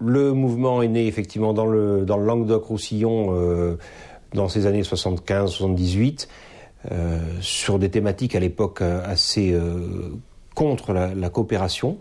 le 0.00 0.32
mouvement 0.32 0.82
est 0.82 0.88
né 0.88 1.06
effectivement 1.06 1.52
dans 1.52 1.66
le, 1.66 2.04
dans 2.04 2.16
le 2.16 2.24
Languedoc-Roussillon 2.24 3.34
euh, 3.34 3.76
dans 4.34 4.48
ces 4.48 4.66
années 4.66 4.82
75-78, 4.82 6.28
euh, 6.90 7.18
sur 7.40 7.78
des 7.78 7.90
thématiques 7.90 8.34
à 8.34 8.40
l'époque 8.40 8.80
euh, 8.80 9.02
assez 9.04 9.52
euh, 9.52 10.10
contre 10.54 10.92
la, 10.92 11.14
la, 11.14 11.28
coopération. 11.28 11.98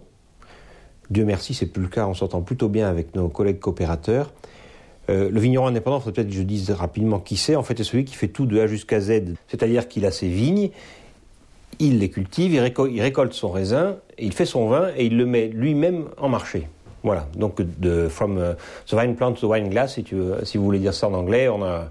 Dieu 1.10 1.26
merci, 1.26 1.54
c'est 1.54 1.66
plus 1.66 1.82
le 1.82 1.90
cas, 1.90 2.08
on 2.08 2.14
s'entend 2.14 2.42
plutôt 2.42 2.70
bien 2.70 2.88
avec 2.88 3.16
nos 3.16 3.30
collègues 3.30 3.60
coopérateurs. 3.60 4.32
Euh, 5.10 5.30
le 5.32 5.40
vigneron 5.40 5.68
indépendant, 5.68 6.00
peut-être 6.00 6.28
que 6.28 6.34
je 6.34 6.44
dise 6.44 6.70
rapidement 6.72 7.20
qui 7.20 7.36
c'est. 7.36 7.56
En 7.56 7.64
fait, 7.64 7.78
c'est 7.78 7.84
celui 7.84 8.06
qui 8.06 8.16
fait 8.16 8.28
tout 8.28 8.46
de 8.46 8.60
A 8.60 8.68
jusqu'à 8.68 9.00
Z. 9.00 9.36
C'est-à-dire 9.48 9.88
qu'il 9.88 10.06
a 10.06 10.12
ses 10.12 10.28
vignes, 10.28 10.70
il 11.80 12.00
les 12.00 12.10
cultive, 12.10 12.54
il 12.54 13.02
récolte, 13.02 13.34
son 13.34 13.50
raisin, 13.50 13.98
il 14.20 14.34
fait 14.34 14.46
son 14.46 14.68
vin 14.68 14.90
et 14.96 15.06
il 15.06 15.18
le 15.18 15.26
met 15.26 15.48
lui-même 15.48 16.06
en 16.18 16.30
marché. 16.30 16.68
Voilà, 17.04 17.28
donc 17.38 17.62
de 17.80 18.10
from 18.10 18.38
uh, 18.38 18.56
the 18.86 18.94
vine 18.94 19.16
plant 19.16 19.32
to 19.32 19.48
the 19.48 19.50
wine 19.50 19.70
glass, 19.70 19.94
si, 19.94 20.04
tu 20.04 20.16
veux, 20.16 20.44
si 20.44 20.58
vous 20.58 20.66
voulez 20.66 20.80
dire 20.80 20.94
ça 20.94 21.08
en 21.08 21.14
anglais, 21.14 21.48
on 21.48 21.64
a 21.64 21.90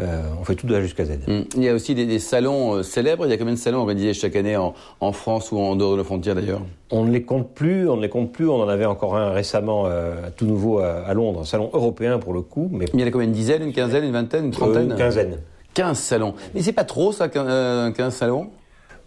euh, 0.00 0.22
on 0.40 0.44
fait 0.44 0.54
tout 0.54 0.66
de 0.66 0.74
A 0.74 0.80
jusqu'à 0.80 1.04
Z. 1.04 1.10
Mmh. 1.26 1.40
Il 1.56 1.62
y 1.62 1.68
a 1.68 1.74
aussi 1.74 1.94
des, 1.94 2.06
des 2.06 2.18
salons 2.18 2.76
euh, 2.76 2.82
célèbres. 2.82 3.26
Il 3.26 3.30
y 3.30 3.32
a 3.32 3.36
combien 3.36 3.54
de 3.54 3.58
salons 3.58 3.78
organisés 3.80 4.14
chaque 4.14 4.36
année 4.36 4.56
en, 4.56 4.74
en 5.00 5.12
France 5.12 5.52
ou 5.52 5.58
en 5.58 5.76
dehors 5.76 5.92
de 5.92 5.98
nos 5.98 6.04
frontières 6.04 6.34
d'ailleurs? 6.34 6.62
On 6.90 7.04
ne 7.04 7.10
les 7.10 7.22
compte 7.22 7.52
plus. 7.54 7.88
On 7.88 7.96
ne 7.96 8.02
les 8.02 8.08
compte 8.08 8.32
plus. 8.32 8.48
On 8.48 8.60
en 8.60 8.68
avait 8.68 8.86
encore 8.86 9.16
un 9.16 9.30
récemment, 9.30 9.84
euh, 9.86 10.14
tout 10.36 10.46
nouveau 10.46 10.78
à, 10.78 11.00
à, 11.06 11.14
Londres, 11.14 11.40
un 11.42 11.44
salon 11.44 11.70
européen 11.72 12.18
pour 12.18 12.32
le 12.32 12.40
coup. 12.40 12.68
Mais 12.72 12.86
il 12.92 13.00
y 13.00 13.04
en 13.04 13.06
a 13.06 13.10
combien? 13.10 13.26
Une 13.26 13.32
dizaine, 13.32 13.62
une 13.62 13.72
quinzaine, 13.72 14.04
une 14.04 14.12
vingtaine, 14.12 14.46
une 14.46 14.50
trentaine? 14.50 14.90
Une 14.90 14.96
quinzaine. 14.96 15.38
15 15.74 15.98
salons. 15.98 16.34
Mais 16.54 16.62
c'est 16.62 16.72
pas 16.72 16.84
trop 16.84 17.12
ça, 17.12 17.28
15 17.28 17.94
salons? 18.10 18.48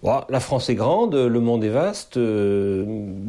La 0.04 0.40
France 0.40 0.70
est 0.70 0.76
grande, 0.76 1.16
le 1.16 1.40
monde 1.40 1.64
est 1.64 1.70
vaste. 1.70 2.18
Euh, 2.18 2.84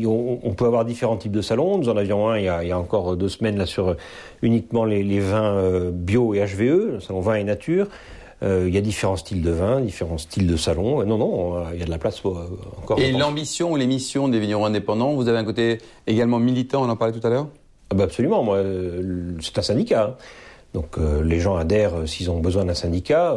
on, 0.04 0.38
on, 0.42 0.54
peut 0.54 0.66
avoir 0.66 0.84
différents 0.84 1.16
types 1.16 1.32
de 1.32 1.40
salons. 1.40 1.78
Nous 1.78 1.88
en 1.88 1.96
avions 1.96 2.28
un 2.28 2.38
il 2.38 2.44
y 2.44 2.48
a, 2.48 2.64
il 2.64 2.68
y 2.68 2.72
a 2.72 2.78
encore 2.78 3.16
deux 3.16 3.28
semaines 3.28 3.56
là 3.56 3.66
sur 3.66 3.96
uniquement 4.42 4.84
les, 4.84 5.02
les 5.02 5.20
vins 5.20 5.54
euh, 5.54 5.90
bio 5.92 6.34
et 6.34 6.44
HVE, 6.44 6.94
le 6.94 7.00
salon 7.00 7.20
vin 7.20 7.34
et 7.34 7.44
nature. 7.44 7.86
Euh, 8.42 8.64
il 8.66 8.74
y 8.74 8.78
a 8.78 8.80
différents 8.80 9.16
styles 9.16 9.42
de 9.42 9.50
vin, 9.50 9.80
différents 9.80 10.18
styles 10.18 10.46
de 10.46 10.56
salons. 10.56 11.04
Non, 11.04 11.16
non, 11.16 11.70
il 11.72 11.78
y 11.78 11.82
a 11.82 11.86
de 11.86 11.90
la 11.90 11.98
place 11.98 12.20
pour, 12.20 12.38
euh, 12.38 12.48
encore. 12.82 12.98
Et 12.98 13.12
l'ambition 13.12 13.72
ou 13.72 13.76
les 13.76 13.86
missions 13.86 14.28
des 14.28 14.38
vignerons 14.38 14.66
indépendants, 14.66 15.14
vous 15.14 15.28
avez 15.28 15.38
un 15.38 15.44
côté 15.44 15.78
également 16.06 16.38
militant, 16.38 16.82
on 16.82 16.88
en 16.88 16.96
parlait 16.96 17.18
tout 17.18 17.26
à 17.26 17.30
l'heure? 17.30 17.48
Ah 17.90 17.94
bah 17.94 18.04
Absolument, 18.04 18.42
moi, 18.42 18.60
c'est 19.40 19.58
un 19.58 19.62
syndicat. 19.62 20.04
Hein. 20.04 20.14
Donc 20.74 20.96
les 21.22 21.38
gens 21.38 21.54
adhèrent 21.54 22.08
s'ils 22.08 22.32
ont 22.32 22.40
besoin 22.40 22.64
d'un 22.64 22.74
syndicat. 22.74 23.36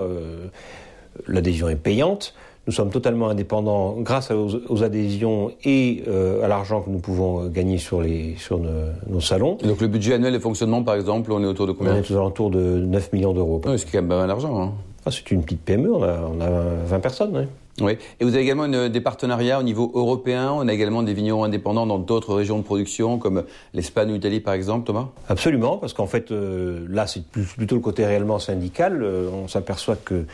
L'adhésion 1.28 1.70
est 1.70 1.76
payante. 1.76 2.34
Nous 2.68 2.74
sommes 2.74 2.90
totalement 2.90 3.30
indépendants 3.30 3.96
grâce 4.00 4.30
aux, 4.30 4.62
aux 4.68 4.84
adhésions 4.84 5.52
et 5.64 6.04
euh, 6.08 6.44
à 6.44 6.48
l'argent 6.48 6.82
que 6.82 6.90
nous 6.90 7.00
pouvons 7.00 7.48
gagner 7.48 7.78
sur, 7.78 8.02
les, 8.02 8.36
sur 8.38 8.60
nos, 8.60 8.70
nos, 9.10 9.22
salons. 9.22 9.58
Et 9.64 9.68
donc 9.68 9.80
le 9.80 9.88
budget 9.88 10.16
annuel 10.16 10.34
de 10.34 10.40
fonctionnement, 10.40 10.84
par 10.84 10.96
exemple, 10.96 11.32
on 11.32 11.42
est 11.42 11.48
autour 11.48 11.66
de 11.66 11.72
combien 11.72 11.94
On 11.94 11.98
est 11.98 12.12
aux 12.12 12.18
alentours 12.18 12.50
de 12.50 12.60
9 12.60 13.14
millions 13.14 13.34
d'euros. 13.34 13.62
Oui, 13.66 13.80
c'est 13.80 13.86
quand 13.86 14.00
même 14.00 14.10
pas 14.10 14.18
mal 14.18 14.28
d'argent. 14.28 14.62
Hein. 14.62 14.74
Ah, 15.06 15.12
c'est 15.12 15.32
une 15.32 15.44
petite 15.44 15.62
PME, 15.62 15.94
on 15.94 16.04
a, 16.04 16.20
on 16.20 16.42
a 16.42 16.50
20 16.86 17.00
personnes. 17.00 17.32
Oui. 17.34 17.46
Oui. 17.80 17.98
Et 18.20 18.26
vous 18.26 18.34
avez 18.34 18.42
également 18.42 18.66
une, 18.66 18.90
des 18.90 19.02
partenariats 19.02 19.60
au 19.60 19.64
niveau 19.64 19.92
européen. 19.94 20.52
On 20.52 20.68
a 20.68 20.74
également 20.74 21.04
des 21.04 21.14
vignerons 21.14 21.44
indépendants 21.44 21.86
dans 21.86 22.00
d'autres 22.00 22.34
régions 22.34 22.58
de 22.58 22.64
production, 22.64 23.20
comme 23.20 23.44
l'Espagne 23.74 24.10
ou 24.10 24.14
l'Italie, 24.14 24.40
par 24.40 24.56
exemple, 24.56 24.86
Thomas? 24.88 25.10
Absolument, 25.30 25.78
parce 25.78 25.94
qu'en 25.94 26.08
fait, 26.08 26.32
euh, 26.32 26.86
là, 26.90 27.06
c'est 27.06 27.24
plutôt 27.26 27.76
le 27.76 27.82
côté 27.82 28.06
réellement 28.06 28.40
syndical. 28.40 29.04
Euh, 29.04 29.30
on 29.32 29.48
s'aperçoit 29.48 29.96
que 29.96 30.26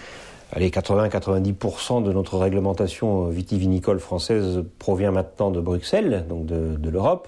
allez, 0.54 0.70
80-90% 0.70 2.04
de 2.04 2.14
notre 2.14 2.38
réglementation 2.38 3.28
vitivinicole 3.28 4.00
française 4.00 4.64
provient 4.80 5.12
maintenant 5.12 5.52
de 5.52 5.60
Bruxelles, 5.60 6.26
donc 6.30 6.46
de, 6.46 6.90
l'Europe. 6.90 7.28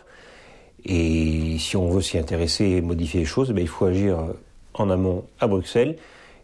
Et 0.86 1.58
si 1.58 1.76
on 1.76 1.90
veut 1.90 2.02
s'y 2.02 2.18
intéresser 2.18 2.66
et 2.66 2.82
modifier 2.82 3.22
les 3.22 3.26
choses, 3.26 3.54
eh 3.56 3.60
il 3.60 3.68
faut 3.68 3.86
agir 3.86 4.20
en 4.76 4.90
amont 4.90 5.24
à 5.40 5.48
Bruxelles. 5.48 5.96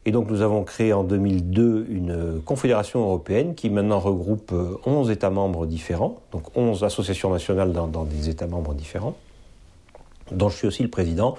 Et 0.06 0.12
donc 0.12 0.32
nous 0.32 0.42
avons 0.42 0.64
créé 0.64 0.94
en 0.94 1.04
2002 1.04 1.86
une 1.88 2.42
confédération 2.44 3.02
européenne 3.02 3.54
qui 3.54 3.70
maintenant 3.70 4.00
regroupe 4.00 4.52
11 4.88 5.12
États 5.12 5.30
membres 5.30 5.68
différents, 5.68 6.20
donc 6.32 6.58
11 6.58 6.84
associations 6.84 7.30
nationales 7.30 7.72
dans, 7.72 7.88
dans 7.88 8.04
des 8.04 8.30
États 8.30 8.48
membres 8.48 8.74
différents, 8.74 9.16
dont 10.32 10.50
je 10.50 10.58
suis 10.58 10.68
aussi 10.68 10.82
le 10.82 10.90
président. 10.90 11.38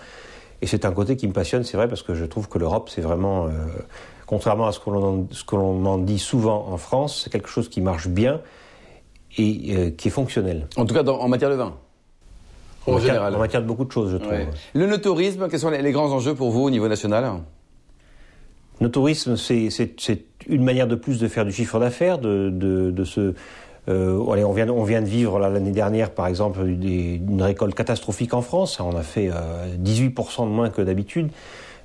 Et 0.60 0.68
c'est 0.68 0.84
un 0.84 0.92
côté 0.92 1.16
qui 1.16 1.26
me 1.26 1.32
passionne, 1.32 1.64
c'est 1.64 1.76
vrai, 1.76 1.88
parce 1.88 2.04
que 2.04 2.14
je 2.14 2.24
trouve 2.24 2.48
que 2.48 2.58
l'Europe, 2.58 2.88
c'est 2.88 3.00
vraiment... 3.00 3.46
Euh, 3.46 3.50
contrairement 4.32 4.66
à 4.66 4.72
ce 4.72 4.80
que 4.80 4.88
l'on 5.56 5.84
en, 5.84 5.98
dit 5.98 6.18
souvent 6.18 6.66
en 6.70 6.78
France, 6.78 7.20
c'est 7.22 7.30
quelque 7.30 7.50
chose 7.50 7.68
qui 7.68 7.82
marche 7.82 8.08
bien 8.08 8.40
et 9.36 9.76
euh, 9.76 9.90
qui 9.90 10.08
est 10.08 10.10
fonctionnel. 10.10 10.68
En 10.78 10.86
tout 10.86 10.94
cas, 10.94 11.02
dans, 11.02 11.18
en 11.20 11.28
matière 11.28 11.50
de 11.50 11.56
vin 11.56 11.74
en, 12.86 12.92
en, 12.92 12.94
matière, 12.94 13.12
général. 13.12 13.34
en 13.34 13.38
matière 13.38 13.60
de 13.60 13.66
beaucoup 13.66 13.84
de 13.84 13.92
choses, 13.92 14.10
je 14.12 14.16
trouve. 14.16 14.32
Ouais. 14.32 14.48
Le 14.72 14.86
notourisme, 14.86 15.48
quels 15.50 15.60
sont 15.60 15.68
les, 15.68 15.82
les, 15.82 15.92
grands 15.92 16.10
enjeux 16.10 16.34
pour 16.34 16.50
vous 16.50 16.62
au 16.62 16.70
niveau 16.70 16.88
national? 16.88 17.30
Le 18.80 18.90
tourisme, 18.90 19.36
c'est 19.36 19.68
une 20.46 20.64
manière 20.64 20.86
de 20.86 20.94
plus 20.94 21.20
de 21.20 21.28
faire 21.28 21.44
du 21.44 21.52
chiffre 21.52 21.78
d'affaires, 21.78 22.16
de, 22.16 22.48
de, 22.50 22.90
de, 22.90 23.04
se... 23.04 23.34
Euh, 23.90 24.32
allez, 24.32 24.44
on, 24.44 24.52
vient, 24.52 24.70
on 24.70 24.84
vient 24.84 25.02
de 25.02 25.08
vivre 25.08 25.38
l'année 25.40 25.72
dernière, 25.72 26.10
par 26.10 26.26
exemple, 26.26 26.64
des, 26.64 27.16
une 27.16 27.42
récolte 27.42 27.74
catastrophique 27.74 28.32
en 28.32 28.40
France. 28.40 28.80
On 28.80 28.96
a 28.96 29.02
fait 29.02 29.28
euh, 29.30 29.76
18% 29.76 30.44
de 30.44 30.46
moins 30.46 30.70
que 30.70 30.80
d'habitude 30.80 31.28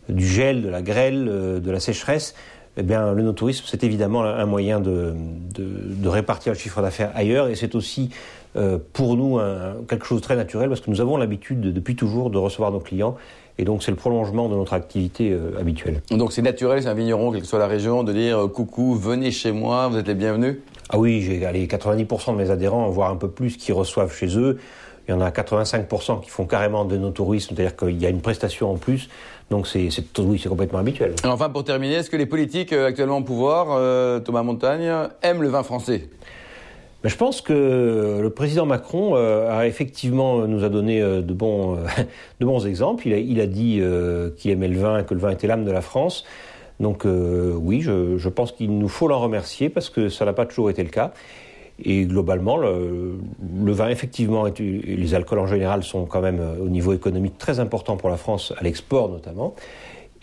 du 0.09 0.25
gel, 0.25 0.61
de 0.61 0.69
la 0.69 0.81
grêle, 0.81 1.27
euh, 1.29 1.59
de 1.59 1.71
la 1.71 1.79
sécheresse, 1.79 2.35
eh 2.77 2.83
bien, 2.83 3.11
le 3.13 3.23
no-tourisme, 3.23 3.65
c'est 3.67 3.83
évidemment 3.83 4.23
un 4.23 4.45
moyen 4.45 4.79
de, 4.79 5.15
de, 5.55 5.65
de 5.65 6.09
répartir 6.09 6.53
le 6.53 6.59
chiffre 6.59 6.81
d'affaires 6.81 7.11
ailleurs 7.15 7.47
et 7.47 7.55
c'est 7.55 7.73
aussi 7.73 8.11
euh, 8.55 8.77
pour 8.93 9.17
nous 9.17 9.39
un, 9.39 9.77
quelque 9.89 10.05
chose 10.05 10.19
de 10.19 10.23
très 10.23 10.35
naturel 10.35 10.69
parce 10.69 10.81
que 10.81 10.89
nous 10.89 11.01
avons 11.01 11.17
l'habitude 11.17 11.59
de, 11.59 11.71
depuis 11.71 11.95
toujours 11.95 12.29
de 12.29 12.37
recevoir 12.37 12.71
nos 12.71 12.79
clients 12.79 13.15
et 13.57 13.65
donc 13.65 13.83
c'est 13.83 13.91
le 13.91 13.97
prolongement 13.97 14.47
de 14.47 14.55
notre 14.55 14.73
activité 14.73 15.31
euh, 15.31 15.59
habituelle. 15.59 16.01
Donc 16.11 16.31
c'est 16.31 16.43
naturel, 16.43 16.81
c'est 16.83 16.87
un 16.87 16.93
vigneron, 16.93 17.31
quelle 17.31 17.41
que 17.41 17.47
soit 17.47 17.59
la 17.59 17.67
région, 17.67 18.03
de 18.03 18.13
dire 18.13 18.45
euh, 18.45 18.47
coucou, 18.47 18.93
venez 18.93 19.31
chez 19.31 19.51
moi, 19.51 19.87
vous 19.87 19.97
êtes 19.97 20.07
les 20.07 20.13
bienvenus? 20.13 20.57
Ah 20.89 20.99
oui, 20.99 21.21
j'ai 21.21 21.39
90% 21.39 22.33
de 22.33 22.37
mes 22.37 22.49
adhérents, 22.49 22.89
voire 22.89 23.11
un 23.11 23.15
peu 23.15 23.29
plus, 23.29 23.57
qui 23.57 23.71
reçoivent 23.71 24.13
chez 24.13 24.37
eux. 24.37 24.59
Il 25.07 25.11
y 25.11 25.13
en 25.13 25.21
a 25.21 25.29
85% 25.29 26.21
qui 26.21 26.29
font 26.29 26.45
carrément 26.45 26.85
de 26.85 26.97
nos 26.97 27.11
tourismes, 27.11 27.55
c'est-à-dire 27.55 27.75
qu'il 27.75 28.01
y 28.01 28.05
a 28.05 28.09
une 28.09 28.21
prestation 28.21 28.71
en 28.71 28.77
plus. 28.77 29.09
Donc 29.49 29.67
c'est 29.67 29.89
oui, 30.19 30.39
c'est 30.41 30.49
complètement 30.49 30.79
habituel. 30.79 31.15
Et 31.23 31.27
enfin, 31.27 31.49
pour 31.49 31.63
terminer, 31.63 31.95
est-ce 31.95 32.09
que 32.09 32.17
les 32.17 32.25
politiques 32.25 32.73
euh, 32.73 32.87
actuellement 32.87 33.19
au 33.19 33.23
pouvoir, 33.23 33.67
euh, 33.71 34.19
Thomas 34.19 34.43
Montagne, 34.43 34.91
aiment 35.21 35.41
le 35.41 35.47
vin 35.47 35.63
français? 35.63 36.09
Mais 37.03 37.09
je 37.09 37.17
pense 37.17 37.41
que 37.41 38.19
le 38.21 38.29
président 38.31 38.65
Macron 38.65 39.15
euh, 39.15 39.55
a 39.55 39.67
effectivement 39.67 40.47
nous 40.47 40.63
a 40.63 40.69
donné 40.69 41.01
euh, 41.01 41.21
de 41.21 41.33
bons 41.33 41.75
euh, 41.75 41.85
de 42.39 42.45
bons 42.45 42.65
exemples. 42.65 43.07
Il 43.07 43.13
a, 43.13 43.17
il 43.17 43.39
a 43.39 43.45
dit 43.45 43.77
euh, 43.79 44.31
qu'il 44.35 44.51
aimait 44.51 44.67
le 44.67 44.79
vin, 44.79 45.03
que 45.03 45.13
le 45.13 45.19
vin 45.19 45.29
était 45.29 45.47
l'âme 45.47 45.63
de 45.63 45.71
la 45.71 45.81
France. 45.81 46.25
Donc 46.79 47.05
oui, 47.05 47.81
je, 47.81 48.17
je 48.17 48.29
pense 48.29 48.51
qu'il 48.51 48.77
nous 48.77 48.87
faut 48.87 49.07
l'en 49.07 49.19
remercier 49.19 49.67
parce 49.67 49.89
que 49.89 50.09
ça 50.09 50.25
n'a 50.25 50.33
pas 50.33 50.45
toujours 50.45 50.69
été 50.69 50.83
le 50.83 50.91
cas. 50.91 51.11
Et 51.79 52.05
globalement, 52.05 52.57
le, 52.57 53.19
vin, 53.71 53.89
effectivement, 53.89 54.47
est, 54.47 54.59
les 54.59 55.13
alcools 55.13 55.39
en 55.39 55.47
général 55.47 55.83
sont 55.83 56.05
quand 56.05 56.21
même 56.21 56.41
au 56.59 56.69
niveau 56.69 56.93
économique 56.93 57.37
très 57.37 57.59
important 57.59 57.97
pour 57.97 58.09
la 58.09 58.17
France, 58.17 58.53
à 58.57 58.63
l'export 58.63 59.09
notamment. 59.09 59.53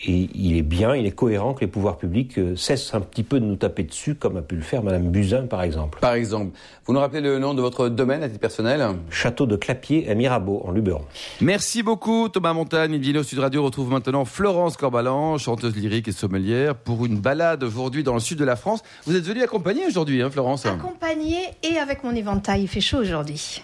Et 0.07 0.29
il 0.35 0.55
est 0.55 0.61
bien, 0.61 0.95
il 0.95 1.07
est 1.07 1.11
cohérent 1.11 1.55
que 1.55 1.61
les 1.61 1.67
pouvoirs 1.67 1.97
publics 1.97 2.39
cessent 2.55 2.93
un 2.93 3.01
petit 3.01 3.23
peu 3.23 3.39
de 3.39 3.45
nous 3.45 3.55
taper 3.55 3.81
dessus, 3.83 4.13
comme 4.13 4.37
a 4.37 4.43
pu 4.43 4.55
le 4.55 4.61
faire 4.61 4.83
Madame 4.83 5.09
Buzyn, 5.09 5.47
par 5.47 5.63
exemple. 5.63 5.99
Par 5.99 6.13
exemple. 6.13 6.55
Vous 6.85 6.93
nous 6.93 6.99
rappelez 6.99 7.21
le 7.21 7.39
nom 7.39 7.55
de 7.55 7.61
votre 7.61 7.89
domaine 7.89 8.21
à 8.21 8.27
titre 8.27 8.39
personnel? 8.39 8.85
Château 9.09 9.47
de 9.47 9.55
Clapier 9.55 10.07
à 10.07 10.13
Mirabeau, 10.13 10.61
en 10.63 10.71
Luberon. 10.71 11.05
Merci 11.41 11.81
beaucoup, 11.81 12.29
Thomas 12.29 12.53
Montagne. 12.53 12.97
Vino 12.97 13.23
Sud 13.23 13.39
Radio 13.39 13.63
retrouve 13.63 13.89
maintenant 13.89 14.25
Florence 14.25 14.77
Corbalan, 14.77 15.39
chanteuse 15.39 15.75
lyrique 15.75 16.07
et 16.07 16.11
sommelière, 16.11 16.75
pour 16.75 17.05
une 17.05 17.17
balade 17.17 17.63
aujourd'hui 17.63 18.03
dans 18.03 18.13
le 18.13 18.19
sud 18.19 18.37
de 18.37 18.45
la 18.45 18.55
France. 18.55 18.81
Vous 19.05 19.15
êtes 19.15 19.25
venue 19.25 19.41
accompagnée 19.41 19.87
aujourd'hui, 19.87 20.21
hein, 20.21 20.29
Florence? 20.29 20.67
Accompagnée 20.67 21.45
et 21.63 21.77
avec 21.79 22.03
mon 22.03 22.13
éventail. 22.13 22.61
Il 22.61 22.67
fait 22.67 22.81
chaud 22.81 22.99
aujourd'hui. 22.99 23.61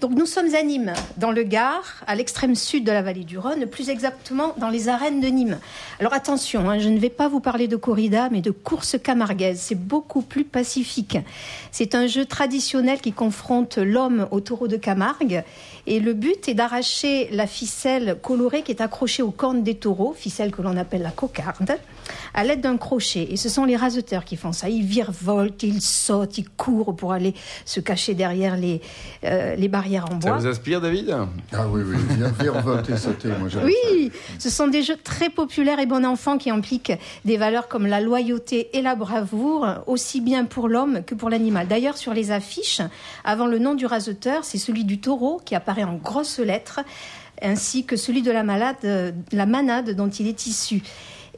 Donc 0.00 0.12
nous 0.12 0.24
sommes 0.24 0.54
à 0.54 0.62
Nîmes, 0.62 0.94
dans 1.18 1.30
le 1.30 1.42
Gard, 1.42 1.84
à 2.06 2.14
l'extrême 2.14 2.54
sud 2.54 2.84
de 2.84 2.92
la 2.92 3.02
vallée 3.02 3.24
du 3.24 3.36
Rhône, 3.36 3.66
plus 3.66 3.90
exactement 3.90 4.54
dans 4.56 4.70
les 4.70 4.88
arènes 4.88 5.20
de 5.20 5.26
Nîmes. 5.26 5.58
Alors 5.98 6.14
attention, 6.14 6.70
hein, 6.70 6.78
je 6.78 6.88
ne 6.88 6.98
vais 6.98 7.10
pas 7.10 7.28
vous 7.28 7.40
parler 7.40 7.68
de 7.68 7.76
corrida, 7.76 8.30
mais 8.30 8.40
de 8.40 8.50
course 8.50 8.96
camarguaise. 8.98 9.60
C'est 9.60 9.74
beaucoup 9.74 10.22
plus 10.22 10.44
pacifique. 10.44 11.18
C'est 11.70 11.94
un 11.94 12.06
jeu 12.06 12.24
traditionnel 12.24 13.02
qui 13.02 13.12
confronte 13.12 13.76
l'homme 13.76 14.26
au 14.30 14.40
taureau 14.40 14.68
de 14.68 14.78
Camargue. 14.78 15.44
Et 15.92 15.98
le 15.98 16.14
but 16.14 16.48
est 16.48 16.54
d'arracher 16.54 17.28
la 17.32 17.48
ficelle 17.48 18.16
colorée 18.22 18.62
qui 18.62 18.70
est 18.70 18.80
accrochée 18.80 19.24
aux 19.24 19.32
cornes 19.32 19.64
des 19.64 19.74
taureaux, 19.74 20.14
ficelle 20.16 20.52
que 20.52 20.62
l'on 20.62 20.76
appelle 20.76 21.02
la 21.02 21.10
cocarde. 21.10 21.76
à 22.32 22.44
l'aide 22.44 22.60
d'un 22.60 22.76
crochet. 22.76 23.26
Et 23.32 23.36
ce 23.36 23.48
sont 23.48 23.64
les 23.64 23.74
raseteurs 23.76 24.24
qui 24.24 24.36
font 24.36 24.52
ça. 24.52 24.68
Ils 24.68 24.84
virevoltent, 24.84 25.64
ils 25.64 25.80
sautent, 25.82 26.38
ils 26.38 26.48
courent 26.48 26.94
pour 26.94 27.12
aller 27.12 27.34
se 27.64 27.80
cacher 27.80 28.14
derrière 28.14 28.56
les, 28.56 28.80
euh, 29.24 29.56
les 29.56 29.66
barrières 29.68 30.04
en 30.04 30.20
Ça 30.20 30.28
bois. 30.28 30.38
vous 30.38 30.46
inspire, 30.46 30.80
David? 30.80 31.16
Ah 31.52 31.66
oui, 31.68 31.82
oui, 31.84 31.96
virevolter, 32.40 32.96
sauter, 32.96 33.28
moi 33.38 33.48
j'aime 33.48 33.64
Oui, 33.64 34.12
ce 34.38 34.48
sont 34.48 34.68
des 34.68 34.82
jeux 34.82 34.96
très 35.02 35.28
populaires 35.28 35.80
et 35.80 35.86
bon 35.86 36.04
enfant 36.06 36.38
qui 36.38 36.50
impliquent 36.50 36.92
des 37.24 37.36
valeurs 37.36 37.66
comme 37.66 37.86
la 37.86 38.00
loyauté 38.00 38.70
et 38.76 38.82
la 38.82 38.94
bravoure, 38.94 39.66
aussi 39.88 40.20
bien 40.20 40.44
pour 40.44 40.68
l'homme 40.68 41.02
que 41.04 41.16
pour 41.16 41.30
l'animal. 41.30 41.66
D'ailleurs, 41.66 41.96
sur 41.96 42.14
les 42.14 42.30
affiches, 42.30 42.80
avant 43.24 43.46
le 43.46 43.58
nom 43.58 43.74
du 43.74 43.86
raseteur, 43.86 44.44
c'est 44.44 44.58
celui 44.58 44.84
du 44.84 45.00
taureau 45.00 45.40
qui 45.44 45.54
apparaît 45.56 45.79
en 45.84 45.94
grosses 45.94 46.38
lettres, 46.38 46.80
ainsi 47.42 47.84
que 47.84 47.96
celui 47.96 48.22
de 48.22 48.30
la, 48.30 48.42
malade, 48.42 49.14
la 49.32 49.46
manade 49.46 49.90
dont 49.90 50.08
il 50.08 50.26
est 50.26 50.46
issu. 50.46 50.82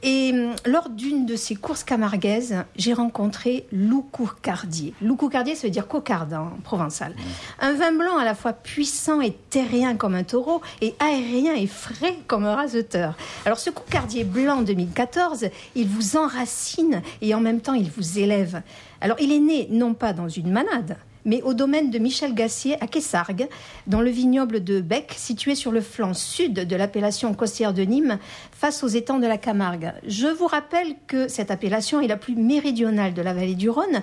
Et 0.03 0.33
hum, 0.33 0.55
lors 0.67 0.89
d'une 0.89 1.27
de 1.27 1.37
ces 1.37 1.55
courses 1.55 1.85
camarguaises, 1.85 2.65
j'ai 2.77 2.93
rencontré 2.93 3.67
Lou 3.73 4.03
Courcardier. 4.03 4.95
Lou 5.01 5.15
Courcardier, 5.17 5.55
ça 5.55 5.67
veut 5.67 5.73
dire 5.73 5.87
cocarde 5.87 6.35
en 6.35 6.51
provençal. 6.65 7.15
Un 7.61 7.75
vin 7.75 7.93
blanc 7.93 8.17
à 8.19 8.25
la 8.25 8.35
fois 8.35 8.53
puissant 8.53 9.21
et 9.21 9.33
terrien 9.51 9.95
comme 9.95 10.15
un 10.15 10.25
taureau 10.25 10.61
et 10.81 10.95
aérien 10.99 11.55
et 11.55 11.69
frais 11.69 12.19
comme 12.27 12.45
un 12.45 12.57
raseteur. 12.57 13.17
Alors 13.47 13.59
ce 13.59 13.71
Courcardier 13.71 14.25
blanc 14.25 14.63
2014, 14.63 15.47
il 15.77 15.87
vous 15.87 16.17
enracine 16.17 17.03
et 17.21 17.35
en 17.35 17.41
même 17.41 17.61
temps 17.61 17.75
il 17.75 17.91
vous 17.91 18.19
élève. 18.19 18.63
Alors 19.01 19.19
il 19.21 19.33
est 19.33 19.41
né 19.41 19.69
non 19.71 19.95
pas 19.95 20.13
dans 20.13 20.29
une 20.29 20.51
manade, 20.51 20.97
mais 21.25 21.43
au 21.43 21.55
domaine 21.55 21.91
de 21.91 21.99
Michel 21.99 22.35
Gassier 22.35 22.77
à 22.83 22.87
Quessargues, 22.87 23.49
dans 23.87 24.01
le 24.01 24.11
vignoble 24.11 24.63
de 24.63 24.81
Bec, 24.81 25.15
situé 25.17 25.55
sur 25.55 25.73
le 25.73 25.81
flanc 25.81 26.15
sud 26.15 26.55
de 26.55 26.77
l'appellation 26.77 27.33
costière 27.35 27.75
de 27.75 27.83
Nîmes, 27.83 28.19
face 28.53 28.83
aux 28.83 28.89
étangs 28.89 29.19
de 29.19 29.27
la 29.27 29.39
Camargue. 29.39 29.93
Je 30.07 30.29
vous 30.29 30.47
rappelle 30.47 30.95
que 31.07 31.29
cette 31.29 31.51
appellation 31.51 32.01
est 32.01 32.09
la 32.09 32.17
plus 32.17 32.37
méridionale 32.37 33.15
de 33.15 33.23
la 33.23 33.35
vallée 33.35 33.55
du 33.55 33.71
Rhône. 33.71 34.03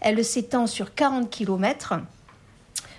Elle 0.00 0.24
s'étend 0.24 0.66
sur 0.66 0.94
40 0.94 1.30
kilomètres 1.30 1.94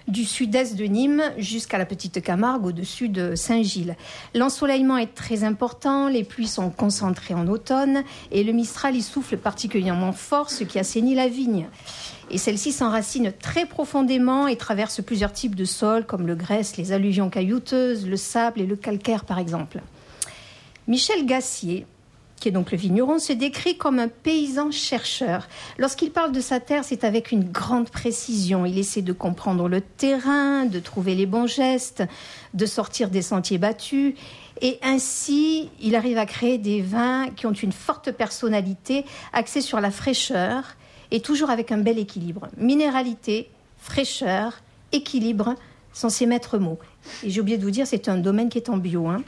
du 0.07 0.25
sud-est 0.25 0.75
de 0.75 0.85
Nîmes 0.85 1.23
jusqu'à 1.37 1.77
la 1.77 1.85
Petite 1.85 2.21
Camargue 2.21 2.65
au-dessus 2.65 3.09
de 3.09 3.35
Saint-Gilles. 3.35 3.95
L'ensoleillement 4.35 4.97
est 4.97 5.13
très 5.13 5.43
important, 5.43 6.07
les 6.07 6.23
pluies 6.23 6.47
sont 6.47 6.69
concentrées 6.69 7.33
en 7.33 7.47
automne 7.47 8.03
et 8.31 8.43
le 8.43 8.51
Mistral 8.51 8.95
y 8.95 9.01
souffle 9.01 9.37
particulièrement 9.37 10.11
fort, 10.11 10.49
ce 10.49 10.63
qui 10.63 10.79
assainit 10.79 11.15
la 11.15 11.27
vigne. 11.27 11.67
Et 12.29 12.37
celle-ci 12.37 12.71
s'enracine 12.71 13.31
très 13.31 13.65
profondément 13.65 14.47
et 14.47 14.55
traverse 14.55 15.01
plusieurs 15.01 15.33
types 15.33 15.55
de 15.55 15.65
sols 15.65 16.05
comme 16.05 16.27
le 16.27 16.35
grès, 16.35 16.63
les 16.77 16.91
alluvions 16.91 17.29
caillouteuses, 17.29 18.07
le 18.07 18.17
sable 18.17 18.61
et 18.61 18.65
le 18.65 18.75
calcaire 18.75 19.25
par 19.25 19.39
exemple. 19.39 19.81
Michel 20.87 21.25
Gassier, 21.25 21.85
qui 22.43 22.49
est 22.49 22.51
donc 22.51 22.73
le 22.73 22.77
vigneron, 22.77 23.19
se 23.19 23.31
décrit 23.31 23.77
comme 23.77 23.99
un 23.99 24.09
paysan 24.09 24.69
chercheur. 24.69 25.47
Lorsqu'il 25.77 26.11
parle 26.11 26.33
de 26.33 26.41
sa 26.41 26.59
terre, 26.59 26.83
c'est 26.83 27.05
avec 27.05 27.31
une 27.31 27.45
grande 27.45 27.89
précision. 27.89 28.65
Il 28.65 28.77
essaie 28.77 29.01
de 29.01 29.13
comprendre 29.13 29.69
le 29.69 29.79
terrain, 29.79 30.65
de 30.65 30.79
trouver 30.79 31.15
les 31.15 31.25
bons 31.25 31.47
gestes, 31.47 32.03
de 32.53 32.65
sortir 32.65 33.09
des 33.09 33.21
sentiers 33.21 33.59
battus. 33.59 34.15
Et 34.61 34.77
ainsi, 34.83 35.69
il 35.79 35.95
arrive 35.95 36.17
à 36.17 36.25
créer 36.25 36.57
des 36.57 36.81
vins 36.81 37.29
qui 37.29 37.47
ont 37.47 37.53
une 37.53 37.71
forte 37.71 38.11
personnalité, 38.11 39.05
axés 39.31 39.61
sur 39.61 39.79
la 39.79 39.89
fraîcheur 39.89 40.75
et 41.11 41.21
toujours 41.21 41.49
avec 41.49 41.71
un 41.71 41.77
bel 41.77 41.97
équilibre. 41.97 42.49
Minéralité, 42.57 43.49
fraîcheur, 43.77 44.59
équilibre 44.91 45.55
sont 45.93 46.09
ses 46.09 46.25
maîtres 46.25 46.57
mots. 46.57 46.79
Et 47.23 47.29
j'ai 47.29 47.39
oublié 47.39 47.57
de 47.57 47.63
vous 47.63 47.71
dire, 47.71 47.87
c'est 47.87 48.09
un 48.09 48.17
domaine 48.17 48.49
qui 48.49 48.57
est 48.57 48.67
en 48.67 48.75
bio. 48.75 49.07
hein. 49.07 49.23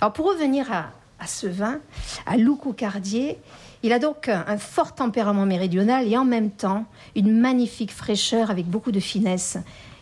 Alors 0.00 0.14
pour 0.14 0.26
revenir 0.26 0.72
à, 0.72 0.92
à 1.18 1.26
ce 1.26 1.46
vin, 1.46 1.80
à 2.26 2.36
Loucou 2.36 2.72
Cardier, 2.72 3.38
il 3.82 3.92
a 3.92 3.98
donc 3.98 4.28
un, 4.28 4.58
fort 4.58 4.94
tempérament 4.94 5.46
méridional 5.46 6.06
et 6.08 6.16
en 6.16 6.24
même 6.24 6.50
temps 6.50 6.84
une 7.14 7.38
magnifique 7.38 7.92
fraîcheur 7.92 8.50
avec 8.50 8.66
beaucoup 8.66 8.92
de 8.92 9.00
finesse. 9.00 9.56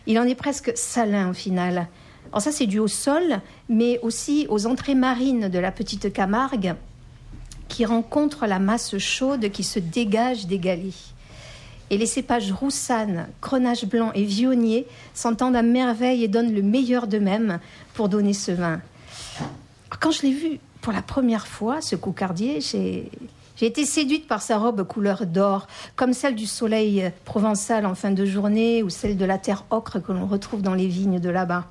Il 0.07 0.17
en 0.19 0.23
est 0.23 0.35
presque 0.35 0.71
salin 0.75 1.29
au 1.29 1.33
final. 1.33 1.87
Alors 2.31 2.41
ça 2.41 2.51
c'est 2.51 2.65
dû 2.65 2.79
au 2.79 2.87
sol, 2.87 3.39
mais 3.69 3.99
aussi 4.01 4.47
aux 4.49 4.65
entrées 4.65 4.95
marines 4.95 5.49
de 5.49 5.59
la 5.59 5.71
petite 5.71 6.11
Camargue 6.11 6.75
qui 7.67 7.85
rencontrent 7.85 8.47
la 8.47 8.59
masse 8.59 8.97
chaude 8.97 9.49
qui 9.51 9.63
se 9.63 9.79
dégage 9.79 10.47
des 10.47 10.59
galets. 10.59 11.13
Et 11.89 11.97
les 11.97 12.05
cépages 12.05 12.51
roussanne, 12.51 13.27
grenache 13.41 13.85
blanc 13.85 14.11
et 14.13 14.23
vionnier 14.23 14.87
s'entendent 15.13 15.55
à 15.55 15.61
merveille 15.61 16.23
et 16.23 16.27
donnent 16.27 16.53
le 16.53 16.61
meilleur 16.61 17.07
d'eux-mêmes 17.07 17.59
pour 17.93 18.09
donner 18.09 18.33
ce 18.33 18.51
vin. 18.51 18.81
Quand 19.99 20.11
je 20.11 20.23
l'ai 20.23 20.33
vu 20.33 20.59
pour 20.87 20.93
la 20.93 21.01
première 21.01 21.47
fois, 21.47 21.81
ce 21.81 21.97
cocardier, 21.97 22.61
j'ai 22.61 23.11
été 23.59 23.83
séduite 23.83 24.25
par 24.25 24.41
sa 24.41 24.57
robe 24.57 24.87
couleur 24.87 25.25
d'or, 25.25 25.67
comme 25.97 26.13
celle 26.13 26.33
du 26.33 26.45
soleil 26.45 27.11
provençal 27.25 27.85
en 27.85 27.93
fin 27.93 28.11
de 28.11 28.23
journée 28.23 28.83
ou 28.83 28.89
celle 28.89 29.17
de 29.17 29.25
la 29.25 29.37
terre 29.37 29.65
ocre 29.69 30.01
que 30.01 30.13
l'on 30.13 30.25
retrouve 30.25 30.61
dans 30.61 30.75
les 30.75 30.87
vignes 30.87 31.19
de 31.19 31.27
là-bas. 31.27 31.65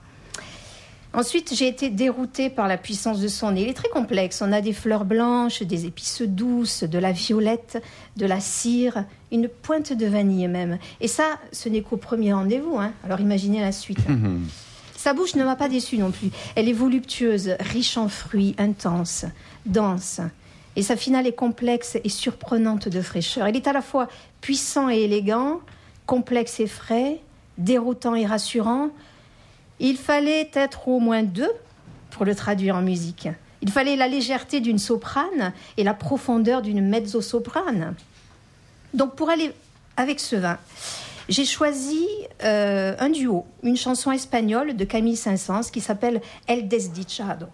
Ensuite, 1.15 1.55
j'ai 1.55 1.67
été 1.67 1.89
déroutée 1.89 2.51
par 2.51 2.69
la 2.69 2.77
puissance 2.77 3.19
de 3.19 3.29
son 3.29 3.53
nez. 3.53 3.63
Il 3.63 3.69
est 3.71 3.73
très 3.73 3.89
complexe. 3.89 4.43
On 4.47 4.53
a 4.53 4.61
des 4.61 4.75
fleurs 4.75 5.07
blanches, 5.07 5.63
des 5.63 5.87
épices 5.87 6.21
douces, 6.21 6.85
de 6.85 6.99
la 6.99 7.13
violette, 7.13 7.83
de 8.19 8.27
la 8.27 8.41
cire, 8.41 9.03
une 9.33 9.49
pointe 9.49 9.95
de 9.95 10.05
vanille 10.05 10.47
même. 10.47 10.77
Et 11.01 11.09
ça, 11.09 11.39
ce 11.53 11.71
n'est 11.71 11.81
qu'au 11.81 11.97
premier 11.97 12.35
rendez-vous. 12.35 12.77
hein. 12.79 12.93
Alors 13.03 13.21
imaginez 13.21 13.63
la 13.63 13.73
suite. 13.73 14.01
Sa 15.07 15.15
bouche 15.15 15.37
ne 15.37 15.45
m'a 15.45 15.55
pas 15.55 15.69
déçue 15.69 15.99
non 15.99 16.11
plus. 16.11 16.31
Elle 16.57 16.69
est 16.69 16.73
voluptueuse, 16.73 17.55
riche 17.61 17.97
en 17.97 18.09
fruits, 18.09 18.57
intense, 18.59 19.25
dense. 19.65 20.21
Et 20.75 20.83
sa 20.83 20.97
finale 20.97 21.29
est 21.29 21.33
complexe 21.33 21.97
et 22.03 22.09
surprenante 22.09 22.89
de 22.89 23.01
fraîcheur. 23.01 23.47
Il 23.47 23.55
est 23.55 23.69
à 23.69 23.73
la 23.73 23.83
fois 23.83 24.09
puissant 24.41 24.91
et 24.91 25.03
élégant, 25.03 25.61
complexe 26.07 26.59
et 26.59 26.67
frais, 26.67 27.21
déroutant 27.57 28.17
et 28.17 28.27
rassurant. 28.27 28.89
Il 29.79 29.97
fallait 29.97 30.51
être 30.55 30.89
au 30.89 30.99
moins 30.99 31.23
deux 31.23 31.53
pour 32.11 32.25
le 32.25 32.35
traduire 32.35 32.75
en 32.75 32.83
musique. 32.83 33.29
Il 33.63 33.71
fallait 33.71 33.95
la 33.95 34.09
légèreté 34.09 34.59
d'une 34.59 34.81
soprane 34.81 35.53
et 35.77 35.85
la 35.85 35.95
profondeur 35.95 36.63
d'une 36.63 36.85
mezzo-soprane. 36.85 37.95
Donc 38.93 39.15
pour 39.15 39.31
aller 39.31 39.53
avec 39.97 40.19
ce 40.19 40.35
vin, 40.35 40.59
j'ai 41.29 41.45
choisi 41.45 42.09
euh, 42.45 42.95
un 42.99 43.09
duo, 43.09 43.47
une 43.63 43.77
chanson 43.77 44.13
espagnole 44.13 44.77
de 44.77 44.85
Camille 44.85 45.17
Saint-Saëns 45.17 45.71
qui 45.73 45.81
s'appelle 45.81 46.21
El 46.47 46.69
Desdichado. 46.69 47.47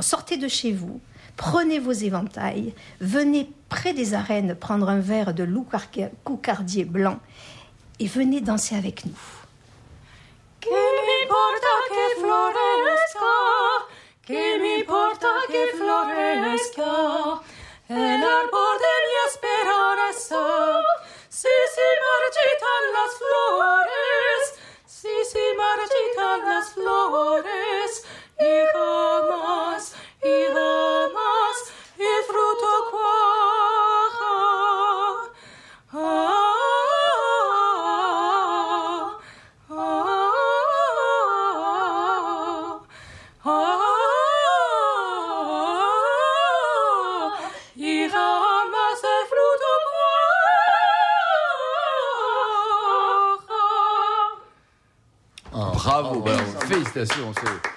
Sortez 0.00 0.36
de 0.36 0.48
chez 0.48 0.72
vous, 0.72 1.00
prenez 1.36 1.78
vos 1.78 1.92
éventails, 1.92 2.74
venez 3.00 3.48
près 3.68 3.94
des 3.94 4.14
arènes 4.14 4.54
prendre 4.54 4.88
un 4.88 5.00
verre 5.00 5.34
de 5.34 5.44
loup-cardier 5.44 6.08
coucardier 6.24 6.84
blanc 6.84 7.18
et 8.00 8.06
venez 8.06 8.40
danser 8.40 8.76
avec 8.76 9.06
nous. 9.06 9.12
¿Qué 10.60 10.70
me 10.70 11.24
importa 11.24 11.68
que 11.88 12.20
florezca? 12.20 13.34
¿Qué 14.26 14.58
me 14.60 14.80
importa 14.80 15.28
que? 15.48 15.64
El 17.86 18.20
de 18.20 19.53
félicitations. 56.74 57.73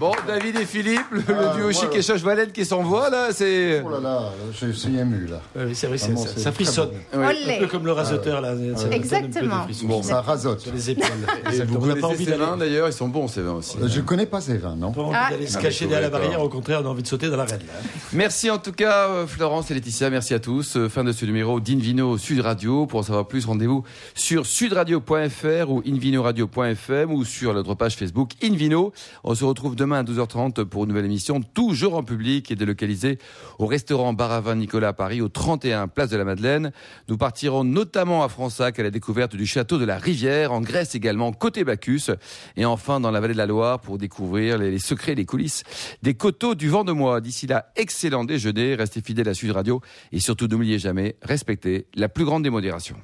Bon, 0.00 0.12
David 0.26 0.56
et 0.56 0.64
Philippe, 0.64 1.04
le, 1.10 1.18
le 1.18 1.24
Ah, 1.28 1.54
duo 1.54 1.64
voilà. 1.70 1.72
chic 1.72 1.94
et 1.94 2.00
Choche 2.00 2.22
Valette 2.22 2.52
qui 2.54 2.64
s'envoie 2.64 3.10
là, 3.10 3.28
c'est. 3.32 3.82
Oh 3.84 3.90
là 3.90 4.00
là, 4.00 4.22
je 4.58 4.70
suis 4.72 4.96
ému 4.98 5.26
là. 5.26 5.42
Oui, 5.54 5.74
c'est 5.74 5.88
vrai, 5.88 5.98
Vraiment, 5.98 6.24
ça, 6.24 6.38
ça 6.38 6.52
frissonne. 6.52 6.88
bon. 7.12 7.20
Oui. 7.20 7.26
Olé. 7.44 7.56
Un 7.56 7.58
peu 7.58 7.66
comme 7.66 7.84
le 7.84 7.94
là. 7.94 8.00
un 8.00 8.16
peu 8.16 8.88
de 8.88 8.92
Exactement. 8.94 9.66
Bon, 9.84 10.02
Ça 10.02 10.22
rasote. 10.22 10.60
Sur 10.60 10.72
les 10.72 10.90
épaules. 10.90 11.04
Et 11.52 11.62
vous 11.64 11.76
On 11.76 11.86
n'a 11.86 11.94
pas 11.96 12.00
connaissez 12.00 12.04
envie 12.06 12.24
ces 12.24 12.32
vins 12.36 12.56
d'ailleurs, 12.56 12.88
ils 12.88 12.92
sont 12.94 13.08
bons 13.08 13.28
ces 13.28 13.42
vins 13.42 13.52
aussi. 13.52 13.76
Euh, 13.78 13.88
Je 13.88 14.00
connais 14.00 14.24
pas 14.26 14.40
ces 14.40 14.56
vins, 14.56 14.74
non 14.74 14.86
on 14.86 14.90
n'a 14.90 14.94
pas 14.96 15.02
envie 15.02 15.16
Ah. 15.20 15.30
d'aller 15.32 15.46
se 15.46 15.58
Ah, 15.58 15.60
cacher 15.60 15.84
derrière 15.86 16.10
la 16.10 16.18
barrière, 16.18 16.42
au 16.42 16.48
contraire, 16.48 16.80
on 16.82 16.86
a 16.86 16.90
envie 16.90 17.02
de 17.02 17.06
sauter 17.08 17.28
dans 17.28 17.36
l'arène. 17.36 17.58
là. 17.60 17.90
Merci 18.14 18.50
en 18.50 18.56
tout 18.58 18.72
cas 18.72 19.06
euh, 19.08 19.26
Florence 19.26 19.70
et 19.70 19.74
Laetitia, 19.74 20.08
merci 20.10 20.32
à 20.34 20.38
tous. 20.40 20.76
Euh, 20.76 20.88
Fin 20.88 21.04
de 21.04 21.12
ce 21.12 21.26
numéro 21.26 21.60
d'Invino 21.60 22.16
Sud 22.16 22.40
Radio. 22.40 22.86
Pour 22.86 23.00
en 23.00 23.02
savoir 23.02 23.28
plus, 23.28 23.44
rendez-vous 23.44 23.84
sur 24.14 24.46
sudradio.fr 24.46 25.68
ou 25.70 25.82
invinoradio.fm 25.86 27.12
ou 27.12 27.24
sur 27.24 27.52
notre 27.54 27.74
page 27.74 27.96
Facebook 27.96 28.30
Invino. 28.42 28.92
On 29.24 29.34
se 29.34 29.44
retrouve 29.44 29.50
retrouve 29.60 29.76
demain 29.90 30.00
à 30.00 30.04
12h30 30.04 30.66
pour 30.66 30.84
une 30.84 30.90
nouvelle 30.90 31.06
émission, 31.06 31.40
toujours 31.42 31.96
en 31.96 32.04
public 32.04 32.52
et 32.52 32.54
délocalisée 32.54 33.18
au 33.58 33.66
restaurant 33.66 34.12
Baravin 34.12 34.54
Nicolas 34.54 34.88
à 34.88 34.92
Paris, 34.92 35.20
au 35.20 35.28
31 35.28 35.88
Place 35.88 36.10
de 36.10 36.16
la 36.16 36.24
Madeleine. 36.24 36.70
Nous 37.08 37.16
partirons 37.16 37.64
notamment 37.64 38.22
à 38.22 38.28
Fronsac 38.28 38.78
à 38.78 38.84
la 38.84 38.92
découverte 38.92 39.34
du 39.34 39.46
château 39.46 39.78
de 39.78 39.84
la 39.84 39.98
Rivière, 39.98 40.52
en 40.52 40.60
Grèce 40.60 40.94
également, 40.94 41.32
côté 41.32 41.64
Bacchus, 41.64 42.12
et 42.56 42.64
enfin 42.64 43.00
dans 43.00 43.10
la 43.10 43.18
vallée 43.18 43.32
de 43.32 43.38
la 43.38 43.46
Loire 43.46 43.80
pour 43.80 43.98
découvrir 43.98 44.58
les, 44.58 44.70
les 44.70 44.78
secrets, 44.78 45.16
les 45.16 45.26
coulisses 45.26 45.64
des 46.02 46.14
coteaux 46.14 46.54
du 46.54 46.68
vent 46.68 46.84
de 46.84 46.92
moi. 46.92 47.20
D'ici 47.20 47.48
là, 47.48 47.72
excellent 47.74 48.22
déjeuner, 48.22 48.76
restez 48.76 49.02
fidèles 49.02 49.28
à 49.28 49.34
Sud 49.34 49.50
Radio 49.50 49.80
et 50.12 50.20
surtout 50.20 50.46
n'oubliez 50.46 50.78
jamais, 50.78 51.16
respectez 51.22 51.88
la 51.96 52.08
plus 52.08 52.24
grande 52.24 52.44
démodération. 52.44 52.94